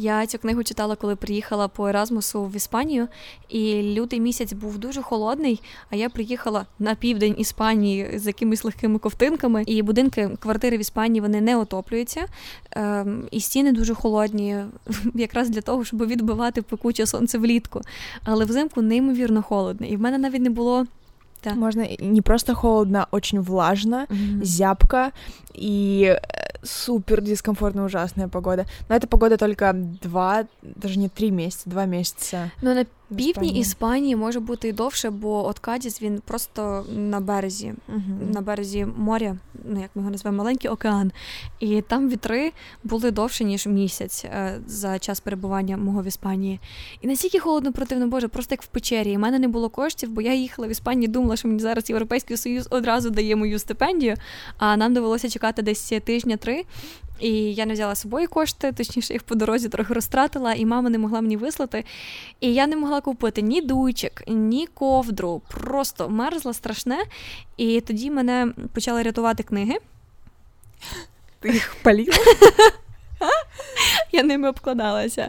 Я 0.00 0.26
цю 0.26 0.38
книгу 0.38 0.64
читала, 0.64 0.96
коли 0.96 1.16
приїхала 1.16 1.68
по 1.68 1.88
Еразмусу 1.88 2.44
в 2.44 2.56
Іспанію, 2.56 3.08
і 3.48 3.82
лютий 3.82 4.20
місяць 4.20 4.52
був 4.52 4.78
дуже 4.78 5.02
холодний. 5.02 5.60
А 5.90 5.96
я 5.96 6.08
приїхала 6.08 6.66
на 6.78 6.94
південь 6.94 7.34
Іспанії 7.38 8.18
з 8.18 8.26
якимись 8.26 8.64
легкими 8.64 8.98
ковтинками. 8.98 9.62
І 9.66 9.82
будинки, 9.82 10.30
квартири 10.40 10.76
в 10.76 10.80
Іспанії 10.80 11.20
вони 11.20 11.40
не 11.40 11.56
отоплюються, 11.56 12.26
ем, 12.70 13.28
і 13.30 13.40
стіни 13.40 13.72
дуже 13.72 13.94
холодні, 13.94 14.56
якраз 15.14 15.50
для 15.50 15.60
того, 15.60 15.84
щоб 15.84 16.06
відбивати 16.06 16.62
пекуче 16.62 17.06
сонце 17.06 17.38
влітку. 17.38 17.80
Але 18.24 18.44
взимку 18.44 18.82
неймовірно 18.82 19.42
холодно. 19.42 19.86
І 19.86 19.96
в 19.96 20.00
мене 20.00 20.18
навіть 20.18 20.42
не 20.42 20.50
було. 20.50 20.86
Да. 21.44 21.54
Можно 21.54 21.86
не 22.00 22.20
просто 22.22 22.54
холодно, 22.54 23.04
а 23.04 23.08
очень 23.16 23.40
влажно, 23.40 24.06
Мгм. 24.08 24.44
зябко 24.44 25.12
и 25.54 26.16
э, 26.18 26.56
супер 26.62 27.20
дискомфортно 27.20 27.84
ужасная 27.84 28.28
погода. 28.28 28.66
Но 28.88 28.94
эта 28.96 29.06
погода 29.06 29.36
только 29.36 29.72
два, 29.72 30.46
даже 30.62 30.98
не 30.98 31.08
три 31.08 31.30
месяца, 31.30 31.70
два 31.70 31.84
месяца. 31.86 32.50
Ну, 32.62 32.74
на 32.74 32.84
в 32.84 32.97
півдні 33.08 33.28
Іспанії. 33.30 33.60
Іспанії 33.60 34.16
може 34.16 34.40
бути 34.40 34.68
і 34.68 34.72
довше, 34.72 35.10
бо 35.10 35.46
от 35.46 35.58
Кадіс 35.58 36.02
він 36.02 36.22
просто 36.24 36.86
на 36.92 37.20
березі. 37.20 37.74
Мгм. 37.88 38.30
на 38.30 38.40
березі 38.40 38.86
моря, 38.96 39.36
ну 39.64 39.80
як 39.80 39.90
ми 39.94 40.00
його 40.00 40.10
називаємо, 40.10 40.38
маленький 40.38 40.70
океан. 40.70 41.12
І 41.60 41.82
там 41.82 42.08
вітри 42.08 42.52
були 42.84 43.10
довше, 43.10 43.44
ніж 43.44 43.66
місяць 43.66 44.24
е, 44.24 44.60
за 44.66 44.98
час 44.98 45.20
перебування 45.20 45.76
мого 45.76 46.02
в 46.02 46.06
Іспанії. 46.06 46.60
І 47.00 47.06
настільки 47.06 47.38
холодно 47.38 47.72
противно, 47.72 48.08
Боже, 48.08 48.28
просто 48.28 48.54
як 48.54 48.62
в 48.62 48.66
печері. 48.66 49.12
І 49.12 49.16
в 49.16 49.20
мене 49.20 49.38
не 49.38 49.48
було 49.48 49.68
коштів, 49.68 50.10
бо 50.10 50.20
я 50.20 50.34
їхала 50.34 50.68
в 50.68 50.70
Іспанію, 50.70 51.08
думала, 51.08 51.36
що 51.36 51.48
мені 51.48 51.60
зараз 51.60 51.90
Європейський 51.90 52.36
Союз 52.36 52.66
одразу 52.70 53.10
дає 53.10 53.36
мою 53.36 53.58
стипендію, 53.58 54.14
а 54.58 54.76
нам 54.76 54.94
довелося 54.94 55.28
чекати 55.28 55.62
десь 55.62 55.92
тижня-три. 56.04 56.64
І 57.20 57.54
я 57.54 57.66
не 57.66 57.74
взяла 57.74 57.94
з 57.94 58.00
собою 58.00 58.28
кошти, 58.28 58.72
точніше, 58.72 59.12
їх 59.12 59.22
по 59.22 59.34
дорозі 59.34 59.68
трохи 59.68 59.94
розтратила, 59.94 60.52
і 60.52 60.66
мама 60.66 60.90
не 60.90 60.98
могла 60.98 61.20
мені 61.20 61.36
вислати. 61.36 61.84
І 62.40 62.54
я 62.54 62.66
не 62.66 62.76
могла 62.76 63.00
купити 63.00 63.42
ні 63.42 63.60
дуйчик, 63.60 64.22
ні 64.26 64.66
ковдру. 64.66 65.42
Просто 65.48 66.08
мерзла 66.08 66.52
страшне. 66.52 66.98
І 67.56 67.80
тоді 67.80 68.10
мене 68.10 68.52
почали 68.74 69.02
рятувати 69.02 69.42
книги. 69.42 69.78
Ты 71.40 71.48
их 71.48 71.76
полила? 71.82 72.16
Я 74.12 74.22
ними 74.22 74.48
обкладалася. 74.48 75.28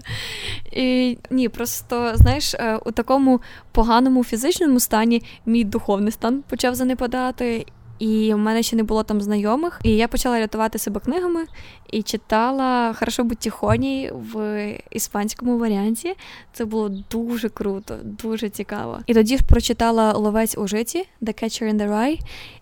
І, 0.72 1.18
ні, 1.30 1.50
просто 1.50 2.12
знаєш, 2.16 2.54
е, 2.54 2.80
у 2.86 2.92
такому 2.92 3.42
поганому 3.72 4.24
фізичному 4.24 4.80
стані 4.80 5.24
мій 5.46 5.64
духовний 5.64 6.12
стан 6.12 6.44
почав 6.50 6.76
занепадати. 6.76 7.66
І 8.00 8.34
в 8.34 8.38
мене 8.38 8.64
ще 8.64 8.76
не 8.76 8.84
було 8.84 9.04
там 9.04 9.22
знайомих. 9.22 9.80
І 9.84 9.90
я 9.90 10.08
почала 10.08 10.40
рятувати 10.40 10.80
себе 10.80 11.00
книгами 11.00 11.46
і 11.92 12.02
читала 12.02 12.94
Хорошо 12.94 13.24
будь 13.24 13.38
тихоній 13.38 14.12
в 14.14 14.68
іспанському 14.92 15.58
варіанті. 15.58 16.16
Це 16.54 16.66
було 16.66 16.90
дуже 17.12 17.50
круто, 17.50 17.98
дуже 18.04 18.50
цікаво. 18.50 19.00
І 19.06 19.14
тоді 19.14 19.38
ж 19.38 19.44
прочитала 19.44 20.14
Ловець 20.14 20.58
у 20.58 20.68
житті 20.68 21.06
The 21.22 21.44
Catcher 21.44 21.74
in 21.74 21.76
the 21.76 21.90
Rye 21.90 22.20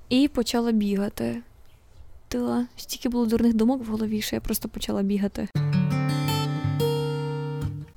і 0.10 0.28
почала 0.28 0.71
бігати. 0.71 1.41
Та 2.28 2.65
стільки 2.78 3.10
було 3.10 3.26
дурних 3.26 3.54
думок 3.54 3.88
в 3.88 3.91
голові, 3.91 4.21
що 4.21 4.36
я 4.36 4.41
просто 4.41 4.69
почала 4.69 5.02
бігати. 5.02 5.47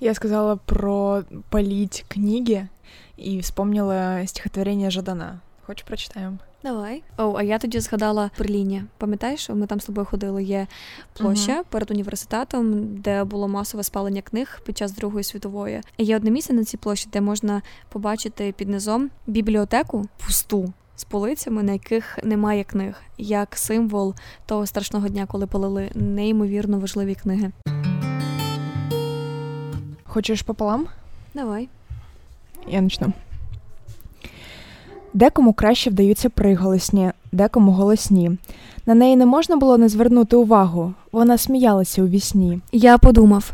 Я 0.01 0.15
сказала 0.15 0.57
про 0.57 1.25
полить 1.51 2.05
книги 2.09 2.69
и 3.19 3.41
вспомнила 3.41 4.27
стихотворение 4.27 4.91
Жадана. 4.91 5.41
Хочешь, 5.67 5.85
прочитаем? 5.85 6.39
Давай. 6.63 7.03
О, 7.17 7.35
а 7.37 7.43
я 7.43 7.59
тоді 7.59 7.81
згадала 7.81 8.31
в 8.37 8.39
Берліні. 8.39 8.83
Пам'ятаєш, 8.99 9.49
ми 9.51 9.67
там 9.67 9.81
з 9.81 9.85
тобою 9.85 10.07
ходили? 10.07 10.45
Є 10.45 10.67
площа 11.13 11.63
перед 11.71 11.91
університетом, 11.91 12.97
де 12.97 13.25
було 13.25 13.49
масове 13.49 13.83
спалення 13.83 14.23
книг 14.23 14.61
під 14.65 14.79
час 14.79 14.93
Другої 14.93 15.25
світової. 15.25 15.81
І 15.97 16.05
є 16.05 16.17
одне 16.17 16.31
місце 16.31 16.53
на 16.53 16.65
цій 16.65 16.77
площі, 16.77 17.09
де 17.13 17.21
можна 17.21 17.63
побачити 17.89 18.55
під 18.57 18.69
низом 18.69 19.11
бібліотеку 19.27 20.07
пусту. 20.27 20.73
З 20.97 21.05
полицями, 21.05 21.63
на 21.63 21.73
яких 21.73 22.19
немає 22.25 22.65
книг, 22.65 23.03
як 23.19 23.57
символ 23.57 24.15
того 24.47 24.67
страшного 24.67 25.09
дня, 25.09 25.27
коли 25.27 25.47
палили 25.47 25.91
неймовірно 25.95 26.79
важливі 26.79 27.15
книги. 27.15 27.53
Хочешь 30.05 30.43
пополам? 30.43 30.87
Давай. 31.35 31.69
Я 32.69 32.83
почну. 32.83 33.13
Декому 35.15 35.53
краще 35.53 35.91
вдаються 35.91 36.29
приголосні, 36.29 37.11
декому 37.33 37.73
голосні. 37.73 38.31
На 38.87 38.95
неї 38.95 39.17
не 39.17 39.27
можна 39.27 39.57
було 39.57 39.79
не 39.79 39.89
звернути 39.89 40.37
увагу. 40.37 40.95
Вона 41.13 41.39
сміялася 41.39 42.03
у 42.03 42.07
вісні. 42.07 42.61
Я 42.73 42.99
подумав, 42.99 43.53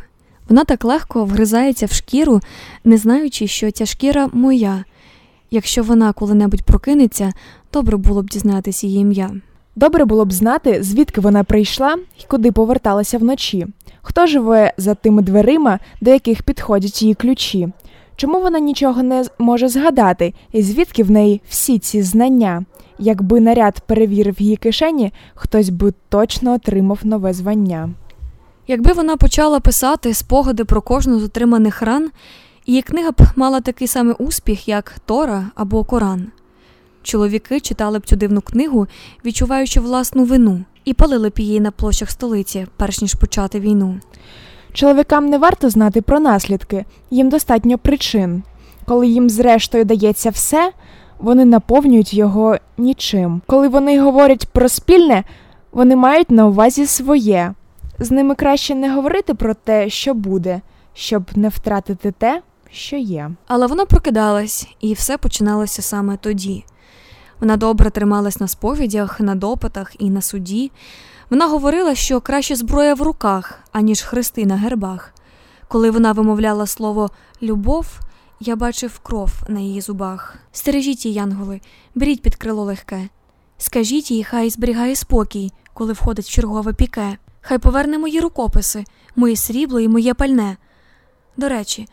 вона 0.49 0.65
так 0.65 0.85
легко 0.85 1.25
вгризається 1.25 1.87
в 1.87 1.93
шкіру, 1.93 2.41
не 2.85 2.97
знаючи, 2.97 3.47
що 3.47 3.71
ця 3.71 3.87
шкіра 3.87 4.29
моя. 4.33 4.85
Якщо 5.51 5.83
вона 5.83 6.13
коли-небудь 6.13 6.63
прокинеться, 6.63 7.33
добре 7.73 7.97
було 7.97 8.23
б 8.23 8.29
дізнатись 8.29 8.85
її 8.85 8.99
ім'я. 8.99 9.31
Добре 9.77 10.05
було 10.05 10.25
б 10.25 10.33
знати, 10.33 10.83
звідки 10.83 11.21
вона 11.21 11.45
прийшла 11.45 11.97
і 12.21 12.25
куди 12.29 12.53
поверталася 12.53 13.19
вночі. 13.19 13.67
Хто 14.03 14.27
живе 14.27 14.73
за 14.77 14.95
тими 14.95 15.23
дверима, 15.23 15.79
до 16.01 16.11
яких 16.11 16.43
підходять 16.43 17.03
її 17.03 17.15
ключі? 17.15 17.69
Чому 18.17 18.41
вона 18.41 18.59
нічого 18.59 19.03
не 19.03 19.25
може 19.39 19.69
згадати, 19.69 20.35
і 20.53 20.63
звідки 20.63 21.03
в 21.03 21.11
неї 21.11 21.41
всі 21.49 21.79
ці 21.79 22.03
знання? 22.03 22.65
Якби 22.99 23.41
наряд 23.41 23.81
перевірив 23.81 24.43
її 24.43 24.57
кишені, 24.57 25.13
хтось 25.35 25.69
би 25.69 25.93
точно 26.09 26.55
отримав 26.55 26.99
нове 27.05 27.33
звання. 27.33 27.91
Якби 28.69 28.93
вона 28.93 29.17
почала 29.17 29.61
писати 29.61 30.15
спогади 30.15 30.65
про 30.65 30.83
кожну 30.83 31.21
з 31.21 31.25
отриманих 31.25 31.83
ран, 31.83 32.11
її 32.67 32.83
книга 32.83 33.11
б 33.11 33.21
мала 33.37 33.61
такий 33.61 33.89
самий 33.89 34.15
успіх, 34.19 34.69
як 34.69 34.97
Тора 35.07 35.45
або 35.55 35.85
Коран. 35.85 36.27
Чоловіки 37.03 37.61
читали 37.61 37.99
б 37.99 38.07
цю 38.07 38.17
дивну 38.17 38.41
книгу, 38.41 38.87
відчуваючи 39.25 39.81
власну 39.81 40.25
вину, 40.25 40.65
і 40.85 40.95
палили 40.95 41.29
б 41.29 41.39
її 41.39 41.61
на 41.61 41.71
площах 41.71 42.11
столиці, 42.11 42.67
перш 42.77 43.01
ніж 43.01 43.15
почати 43.15 43.61
війну. 43.61 44.01
Чоловікам 44.77 45.27
не 45.27 45.39
варто 45.39 45.71
знати 45.71 46.03
про 46.03 46.21
наслідки, 46.21 46.85
їм 47.11 47.29
достатньо 47.29 47.79
причин. 47.79 48.43
Коли 48.85 49.07
їм 49.07 49.31
зрештою 49.31 49.85
дається 49.85 50.31
все, 50.31 50.73
вони 51.19 51.45
наповнюють 51.45 52.15
його 52.15 52.57
нічим. 52.79 53.43
Коли 53.47 53.69
вони 53.69 54.01
говорять 54.01 54.47
про 54.47 54.69
спільне, 54.69 55.25
вони 55.73 55.97
мають 55.97 56.31
на 56.31 56.47
увазі 56.47 56.87
своє. 56.87 57.55
З 57.99 58.11
ними 58.11 58.35
краще 58.35 58.75
не 58.75 58.95
говорити 58.95 59.35
про 59.35 59.55
те, 59.55 59.91
що 59.91 60.15
буде, 60.15 60.61
щоб 60.95 61.25
не 61.35 61.49
втратити 61.49 62.13
те, 62.19 62.43
що 62.71 62.97
є. 62.97 63.31
Але 63.47 63.67
вона 63.67 63.85
прокидалась, 63.85 64.69
і 64.81 64.93
все 64.93 65.19
починалося 65.19 65.83
саме 65.83 66.17
тоді. 66.17 66.65
Вона 67.41 67.57
добре 67.57 67.91
трималась 67.91 68.41
на 68.41 68.49
сповідях, 68.49 69.21
на 69.21 69.35
допитах 69.35 69.93
і 69.99 70.11
на 70.11 70.23
суді. 70.23 70.71
Вона 71.31 71.47
говорила, 71.47 71.95
що 71.95 72.21
краще 72.21 72.57
зброя 72.57 72.95
в 72.95 73.03
руках, 73.03 73.59
аніж 73.73 74.03
хрести 74.03 74.47
на 74.47 74.57
гербах. 74.57 75.15
Коли 75.69 75.91
вона 75.91 76.13
вимовляла 76.13 76.67
слово 76.67 77.11
любов, 77.43 77.87
я 78.41 78.57
бачив 78.57 78.99
кров 78.99 79.31
на 79.49 79.61
її 79.61 79.81
зубах. 79.81 80.37
Стережіть 80.53 81.07
її, 81.07 81.17
янголи, 81.17 81.61
беріть 81.95 82.23
під 82.23 82.37
крило 82.37 82.65
легке. 82.65 83.09
Скажіть 83.59 84.11
їй, 84.11 84.25
хай 84.25 84.51
зберігає 84.51 84.97
спокій, 84.97 85.53
коли 85.75 85.93
входить 85.93 86.29
чергове 86.29 86.73
піке. 86.73 87.19
Хай 87.41 87.59
поверне 87.59 87.99
мої 87.99 88.21
рукописи, 88.21 88.85
моє 89.17 89.37
срібло 89.37 89.81
і 89.81 89.89
моє 89.89 90.15
пальне. 90.15 90.57
До 91.37 91.49
речі, 91.49 91.89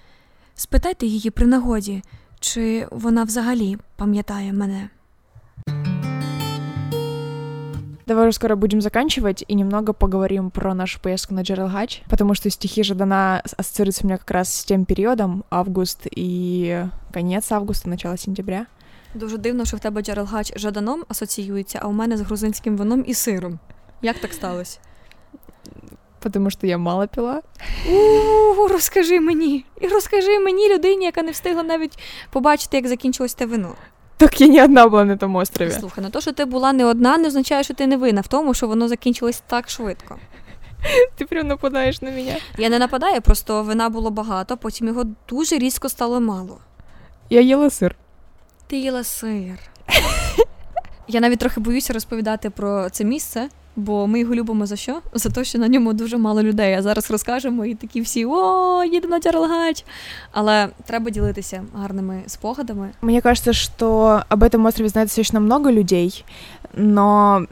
спитайте 0.55 1.05
її 1.05 1.29
при 1.29 1.45
нагоді, 1.45 2.03
чи 2.39 2.87
вона 2.91 3.23
взагалі 3.23 3.77
пам'ятає 3.95 4.53
мене. 4.53 4.89
Давай 8.05 8.27
уже 8.27 8.35
скоро 8.35 8.55
будем 8.55 8.81
заканчивать 8.81 9.45
и 9.47 9.53
немного 9.53 9.93
поговорим 9.93 10.51
про 10.51 10.73
нашу 10.73 10.99
поездку 10.99 11.33
на 11.33 11.43
Джералгач, 11.43 12.03
потому 12.09 12.35
что 12.35 12.49
стихи 12.49 12.83
Жадана 12.83 13.41
ассоциируются 13.57 14.03
у 14.03 14.07
меня 14.07 14.17
как 14.17 14.31
раз 14.31 14.53
с 14.53 14.65
тем 14.65 14.85
периодом, 14.85 15.45
август 15.49 16.07
и 16.11 16.85
конец 17.13 17.51
августа, 17.51 17.89
начало 17.89 18.17
сентября. 18.17 18.65
Дуже 19.15 19.37
дивно, 19.37 19.65
що 19.65 19.77
в 19.77 19.79
тебе 19.79 20.01
Джерелгач 20.01 20.53
Жаданом 20.55 21.03
асоціюється, 21.07 21.79
а 21.81 21.87
у 21.87 21.91
мене 21.91 22.17
з 22.17 22.21
грузинським 22.21 22.77
вином 22.77 23.03
і 23.07 23.13
сиром. 23.13 23.59
Як 24.01 24.19
так 24.19 24.33
сталося? 24.33 24.79
Потому 26.19 26.49
что 26.49 26.67
я 26.67 26.77
мало 26.77 27.07
пила. 27.07 27.41
У, 27.89 28.67
розкажи 28.67 29.19
мені. 29.19 29.65
І 29.81 29.87
розкажи 29.87 30.39
мені, 30.39 30.73
людині, 30.73 31.05
яка 31.05 31.21
не 31.21 31.31
встигла 31.31 31.63
навіть 31.63 31.99
побачити, 32.31 32.77
як 32.77 32.87
закінчилось 32.87 33.33
те 33.33 33.45
вино 33.45 33.75
Так 34.22 34.40
я 34.40 34.48
не 34.48 34.64
одна 34.64 34.88
была 34.88 35.04
на 35.04 35.12
этом 35.12 35.36
острове. 35.36 35.70
Слухай, 35.72 36.04
ну 36.04 36.10
то, 36.10 36.20
що 36.20 36.32
ти 36.32 36.44
була 36.44 36.72
не 36.72 36.84
одна, 36.84 37.18
не 37.18 37.28
означає, 37.28 37.64
що 37.64 37.74
ти 37.74 37.86
не 37.86 37.96
винна 37.96 38.20
в 38.20 38.26
тому, 38.26 38.54
що 38.54 38.66
воно 38.66 38.88
закінчилось 38.88 39.42
так 39.46 39.70
швидко. 39.70 40.18
Ты 41.18 41.26
прям 41.26 41.46
нападаешь 41.48 42.02
на 42.02 42.10
меня. 42.10 42.36
Я 42.58 42.68
не 42.68 42.78
нападаю, 42.78 43.20
просто 43.20 43.62
вина 43.62 43.88
було 43.88 44.10
багато, 44.10 44.56
потім 44.56 44.86
його 44.88 45.04
дуже 45.28 45.58
різко 45.58 45.88
стало 45.88 46.20
мало. 46.20 46.58
Я 47.30 47.40
ела 47.42 47.70
сыр. 47.70 47.94
Ти 48.66 48.76
їла 48.76 49.04
сир. 49.04 49.58
Я 51.08 51.20
навіть 51.20 51.38
трохи 51.38 51.60
боюся 51.60 51.92
розповідати 51.92 52.50
про 52.50 52.90
це 52.90 53.04
місце, 53.04 53.48
бо 53.75 54.07
ми 54.07 54.19
його 54.19 54.35
любимо 54.35 54.65
за 54.65 54.75
що? 54.75 55.01
За 55.13 55.29
те, 55.29 55.43
що 55.43 55.59
на 55.59 55.67
ньому 55.67 55.93
дуже 55.93 56.17
мало 56.17 56.43
людей. 56.43 56.73
А 56.73 56.81
зараз 56.81 57.11
розкажемо 57.11 57.65
і 57.65 57.75
такі 57.75 58.01
всі 58.01 58.25
о, 58.25 58.83
їдемо 58.83 59.11
на 59.15 59.19
Джерелгач. 59.19 59.85
Але 60.31 60.67
треба 60.85 61.09
ділитися 61.09 61.63
гарними 61.75 62.21
спогадами. 62.27 62.89
Мені 63.01 63.21
кажется, 63.21 63.53
що 63.53 64.21
об 64.29 64.43
этом 64.43 64.67
острові 64.67 64.89
знається 64.89 65.21
достаточно 65.21 65.39
много 65.39 65.71
людей, 65.71 66.25
но 66.73 67.45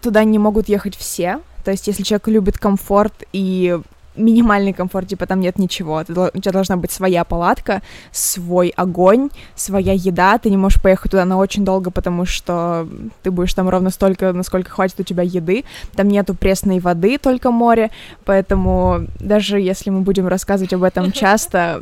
туда 0.00 0.24
не 0.24 0.38
можуть 0.38 0.68
їхати 0.68 0.96
всі. 1.00 1.34
То 1.64 1.72
есть, 1.72 1.88
если 1.88 2.02
человек 2.02 2.28
любит 2.28 2.58
комфорт 2.58 3.24
и 3.34 3.78
минимальный 4.17 4.73
комфорт, 4.73 5.07
типа 5.07 5.25
там 5.25 5.39
нет 5.39 5.59
ничего, 5.59 6.03
ты 6.03 6.13
дол- 6.13 6.31
у 6.33 6.39
тебя 6.39 6.51
должна 6.51 6.77
быть 6.77 6.91
своя 6.91 7.23
палатка, 7.23 7.81
свой 8.11 8.69
огонь, 8.69 9.29
своя 9.55 9.93
еда, 9.93 10.37
ты 10.37 10.49
не 10.49 10.57
можешь 10.57 10.81
поехать 10.81 11.11
туда 11.11 11.25
на 11.25 11.37
очень 11.37 11.65
долго, 11.65 11.91
потому 11.91 12.25
что 12.25 12.87
ты 13.23 13.31
будешь 13.31 13.53
там 13.53 13.69
ровно 13.69 13.89
столько, 13.89 14.33
насколько 14.33 14.69
хватит 14.69 14.99
у 14.99 15.03
тебя 15.03 15.23
еды, 15.23 15.65
там 15.95 16.07
нету 16.07 16.35
пресной 16.35 16.79
воды, 16.79 17.17
только 17.17 17.51
море, 17.51 17.89
поэтому 18.25 19.07
даже 19.19 19.59
если 19.59 19.89
мы 19.89 20.01
будем 20.01 20.27
рассказывать 20.27 20.73
об 20.73 20.83
этом 20.83 21.11
часто, 21.11 21.81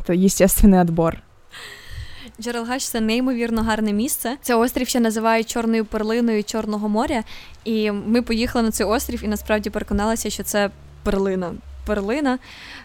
это 0.00 0.14
естественный 0.14 0.80
отбор. 0.80 1.18
Джерелгач 2.40 2.84
це 2.84 3.00
неймовірно 3.00 3.62
гарне 3.62 3.92
місце. 3.92 4.36
Це 4.42 4.54
острів 4.54 4.88
ще 4.88 5.00
називають 5.00 5.50
чорною 5.50 5.84
перлиною 5.84 6.44
Чорного 6.44 6.88
моря. 6.88 7.22
І 7.64 7.90
ми 7.90 8.22
поїхали 8.22 8.64
на 8.64 8.70
цей 8.70 8.86
острів 8.86 9.24
і 9.24 9.28
насправді 9.28 9.70
переконалися, 9.70 10.30
що 10.30 10.42
це 10.42 10.70
перлина. 11.02 11.52
Перлина 11.90 12.38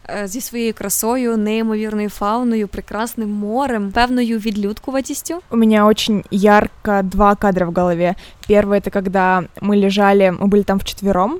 е, 0.09 0.27
зі 0.27 0.41
своєю 0.41 0.73
красою, 0.73 1.37
неймовірною 1.37 2.09
фауною, 2.09 2.67
прекрасним 2.67 3.29
морем, 3.29 3.91
певною 3.91 4.37
відлюдкуватістю. 4.37 5.39
У 5.51 5.57
меня 5.57 5.85
очень 5.85 6.23
ярко 6.31 7.01
два 7.03 7.35
кадра 7.35 7.65
в 7.65 7.73
голове. 7.73 8.15
Первый 8.49 8.79
это 8.79 8.91
когда 8.91 9.43
мы 9.61 9.75
лежали, 9.75 10.29
мы 10.29 10.47
были 10.47 10.63
там 10.63 10.79
вчетвером. 10.79 11.39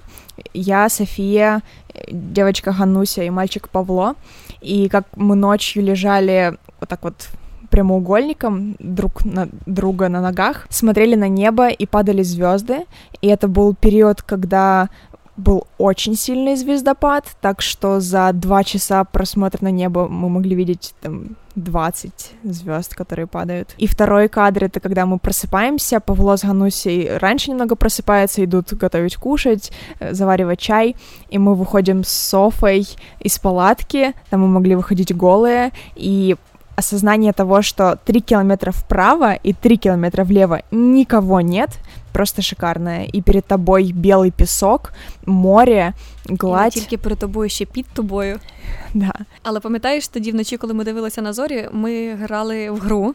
Я, 0.54 0.90
София, 0.90 1.62
э, 1.94 2.12
девочка 2.12 2.72
Гануся 2.72 3.24
и 3.24 3.30
мальчик 3.30 3.68
Павло. 3.68 4.16
И 4.62 4.90
как 4.90 5.04
мы 5.16 5.36
ночью 5.36 5.84
лежали 5.84 6.58
вот 6.80 6.90
так 6.90 7.04
вот 7.04 7.30
прямоугольником 7.70 8.76
друг 8.80 9.26
на 9.26 9.48
друга 9.66 10.10
на 10.10 10.22
ногах, 10.22 10.68
смотрели 10.70 11.16
на 11.16 11.30
небо 11.30 11.70
и 11.70 11.86
падали 11.86 12.24
звезды. 12.24 12.86
И 13.22 13.28
это 13.28 13.48
был 13.48 13.76
период, 13.76 14.22
когда 14.22 14.90
был 15.37 15.67
очень 15.79 16.17
сильный 16.17 16.57
звездопад, 16.57 17.25
так 17.41 17.61
что 17.61 18.01
за 18.01 18.33
два 18.33 18.65
часа 18.65 19.05
просмотра 19.05 19.59
на 19.63 19.71
небо 19.71 20.09
мы 20.09 20.29
могли 20.29 20.55
видеть 20.55 20.95
там 21.01 21.37
20 21.57 22.33
звезд, 22.45 22.95
которые 22.95 23.27
падают. 23.27 23.75
И 23.79 23.87
второй 23.87 24.29
кадр 24.29 24.65
это 24.65 24.81
когда 24.81 25.07
мы 25.07 25.19
просыпаемся, 25.19 26.01
Павло 26.01 26.37
с 26.37 26.45
Ганусей 26.45 27.17
раньше 27.17 27.51
немного 27.51 27.77
просыпаются, 27.77 28.45
идут 28.45 28.73
готовить 28.75 29.17
кушать, 29.17 29.73
э, 29.99 30.13
заваривать 30.13 30.61
чай, 30.61 30.97
и 31.31 31.39
мы 31.39 31.55
выходим 31.55 32.05
с 32.05 32.09
Софой 32.09 32.87
из 33.21 33.39
палатки, 33.39 34.15
там 34.31 34.41
мы 34.41 34.49
могли 34.49 34.75
выходить 34.75 35.15
голые, 35.15 35.73
и 35.95 36.37
осознание 36.77 37.33
того, 37.33 37.63
что 37.63 37.99
3 38.05 38.21
километра 38.21 38.71
вправо 38.73 39.35
и 39.47 39.53
3 39.53 39.77
километра 39.77 40.25
влево 40.25 40.61
никого 40.71 41.41
нет, 41.41 41.71
просто 42.13 42.43
шикарное. 42.43 43.09
И 43.15 43.23
перед 43.23 43.47
тобой 43.47 43.93
белый 43.93 44.31
песок, 44.31 44.93
море, 45.27 45.93
І 46.29 46.33
не 46.33 46.39
гладь. 46.41 46.73
тільки 46.73 46.99
перед 46.99 47.19
тобою, 47.19 47.49
ще 47.51 47.65
під 47.65 47.87
тобою. 47.95 48.41
Да. 48.95 49.13
Але 49.43 49.61
пам'ятаєш, 49.61 50.09
тоді 50.09 50.33
вночі, 50.33 50.57
коли 50.57 50.75
ми 50.75 50.85
дивилися 50.85 51.23
на 51.23 51.33
зорі, 51.33 51.69
ми 51.73 52.15
грали 52.15 52.71
в 52.71 52.79
гру. 52.79 53.15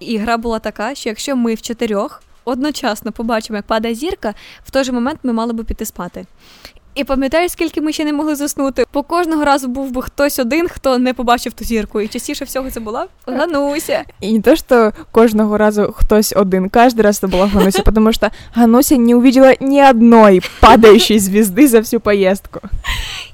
І 0.00 0.18
гра 0.18 0.36
була 0.36 0.58
така, 0.58 0.94
що 0.94 1.08
якщо 1.08 1.36
ми 1.36 1.54
в 1.54 1.62
чотирьох 1.62 2.22
одночасно 2.44 3.12
побачимо, 3.12 3.56
як 3.56 3.66
падає 3.66 3.94
зірка, 3.94 4.34
в 4.64 4.70
той 4.70 4.84
же 4.84 4.92
момент 4.92 5.20
ми 5.22 5.32
мали 5.32 5.52
би 5.52 5.64
піти 5.64 5.84
спати. 5.84 6.26
І 6.95 7.03
пам'ятаєш, 7.03 7.51
скільки 7.51 7.81
ми 7.81 7.93
ще 7.93 8.05
не 8.05 8.13
могли 8.13 8.35
заснути? 8.35 8.85
По 8.91 9.03
кожного 9.03 9.45
разу 9.45 9.67
був 9.67 9.91
би 9.91 10.01
хтось 10.01 10.39
один, 10.39 10.67
хто 10.67 10.97
не 10.97 11.13
побачив 11.13 11.53
ту 11.53 11.65
зірку. 11.65 12.01
І 12.01 12.07
частіше 12.07 12.45
всього 12.45 12.71
це 12.71 12.79
була 12.79 13.07
Гануся. 13.27 14.03
И 14.23 14.31
не 14.31 14.41
то, 14.41 14.55
что 14.55 14.91
кожного 15.11 15.57
разу 15.57 15.93
хтось 15.97 16.33
один, 16.35 16.69
каждый 16.69 17.01
раз 17.01 17.23
это 17.23 17.27
была 17.31 17.47
Гануся, 17.53 17.81
потому 17.83 18.13
что 18.13 18.29
Гануся 18.53 18.97
не 18.97 19.15
увидела 19.15 19.53
ни 19.59 19.89
одной 19.89 20.41
падающей 20.59 21.19
звезды 21.19 21.67
за 21.67 21.79
всю 21.79 21.99
поездку. 21.99 22.59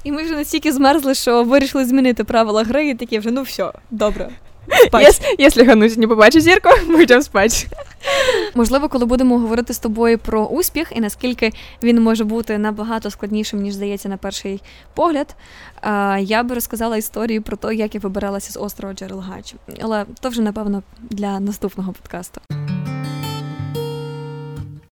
І 0.03 0.11
ми 0.11 0.23
вже 0.23 0.33
настільки 0.33 0.71
змерзли, 0.71 1.13
що 1.15 1.43
вирішили 1.43 1.85
змінити 1.85 2.23
правила 2.23 2.63
гри, 2.63 2.89
і 2.89 2.95
такі 2.95 3.19
вже, 3.19 3.31
ну 3.31 3.41
все, 3.41 3.71
добре. 3.91 4.29
Спать. 4.87 5.07
Ес- 5.07 5.21
Если 5.39 5.63
Гануся 5.63 5.99
не 5.99 6.07
побачит 6.07 6.43
зерку, 6.43 6.69
мы 6.87 7.01
идем 7.03 7.21
спать. 7.21 7.67
Можливо, 8.54 8.88
коли 8.88 9.04
будемо 9.04 9.38
говорити 9.38 9.74
з 9.74 9.78
тобою 9.78 10.18
про 10.18 10.46
успіх 10.46 10.92
і 10.94 11.00
наскільки 11.00 11.52
він 11.82 12.02
може 12.02 12.24
бути 12.24 12.58
набагато 12.58 13.10
складнішим, 13.10 13.60
ніж 13.62 13.74
здається 13.74 14.08
на 14.08 14.16
перший 14.16 14.62
погляд, 14.94 15.36
я 16.20 16.42
би 16.42 16.54
розказала 16.54 16.96
історію 16.96 17.42
про 17.42 17.56
те, 17.56 17.74
як 17.74 17.94
я 17.94 18.00
вибиралася 18.00 18.52
з 18.52 18.56
острова 18.56 18.94
Джерелгач. 18.94 19.54
Але 19.80 20.06
то 20.20 20.28
вже, 20.28 20.42
напевно, 20.42 20.82
для 21.10 21.40
наступного 21.40 21.92
подкасту. 21.92 22.40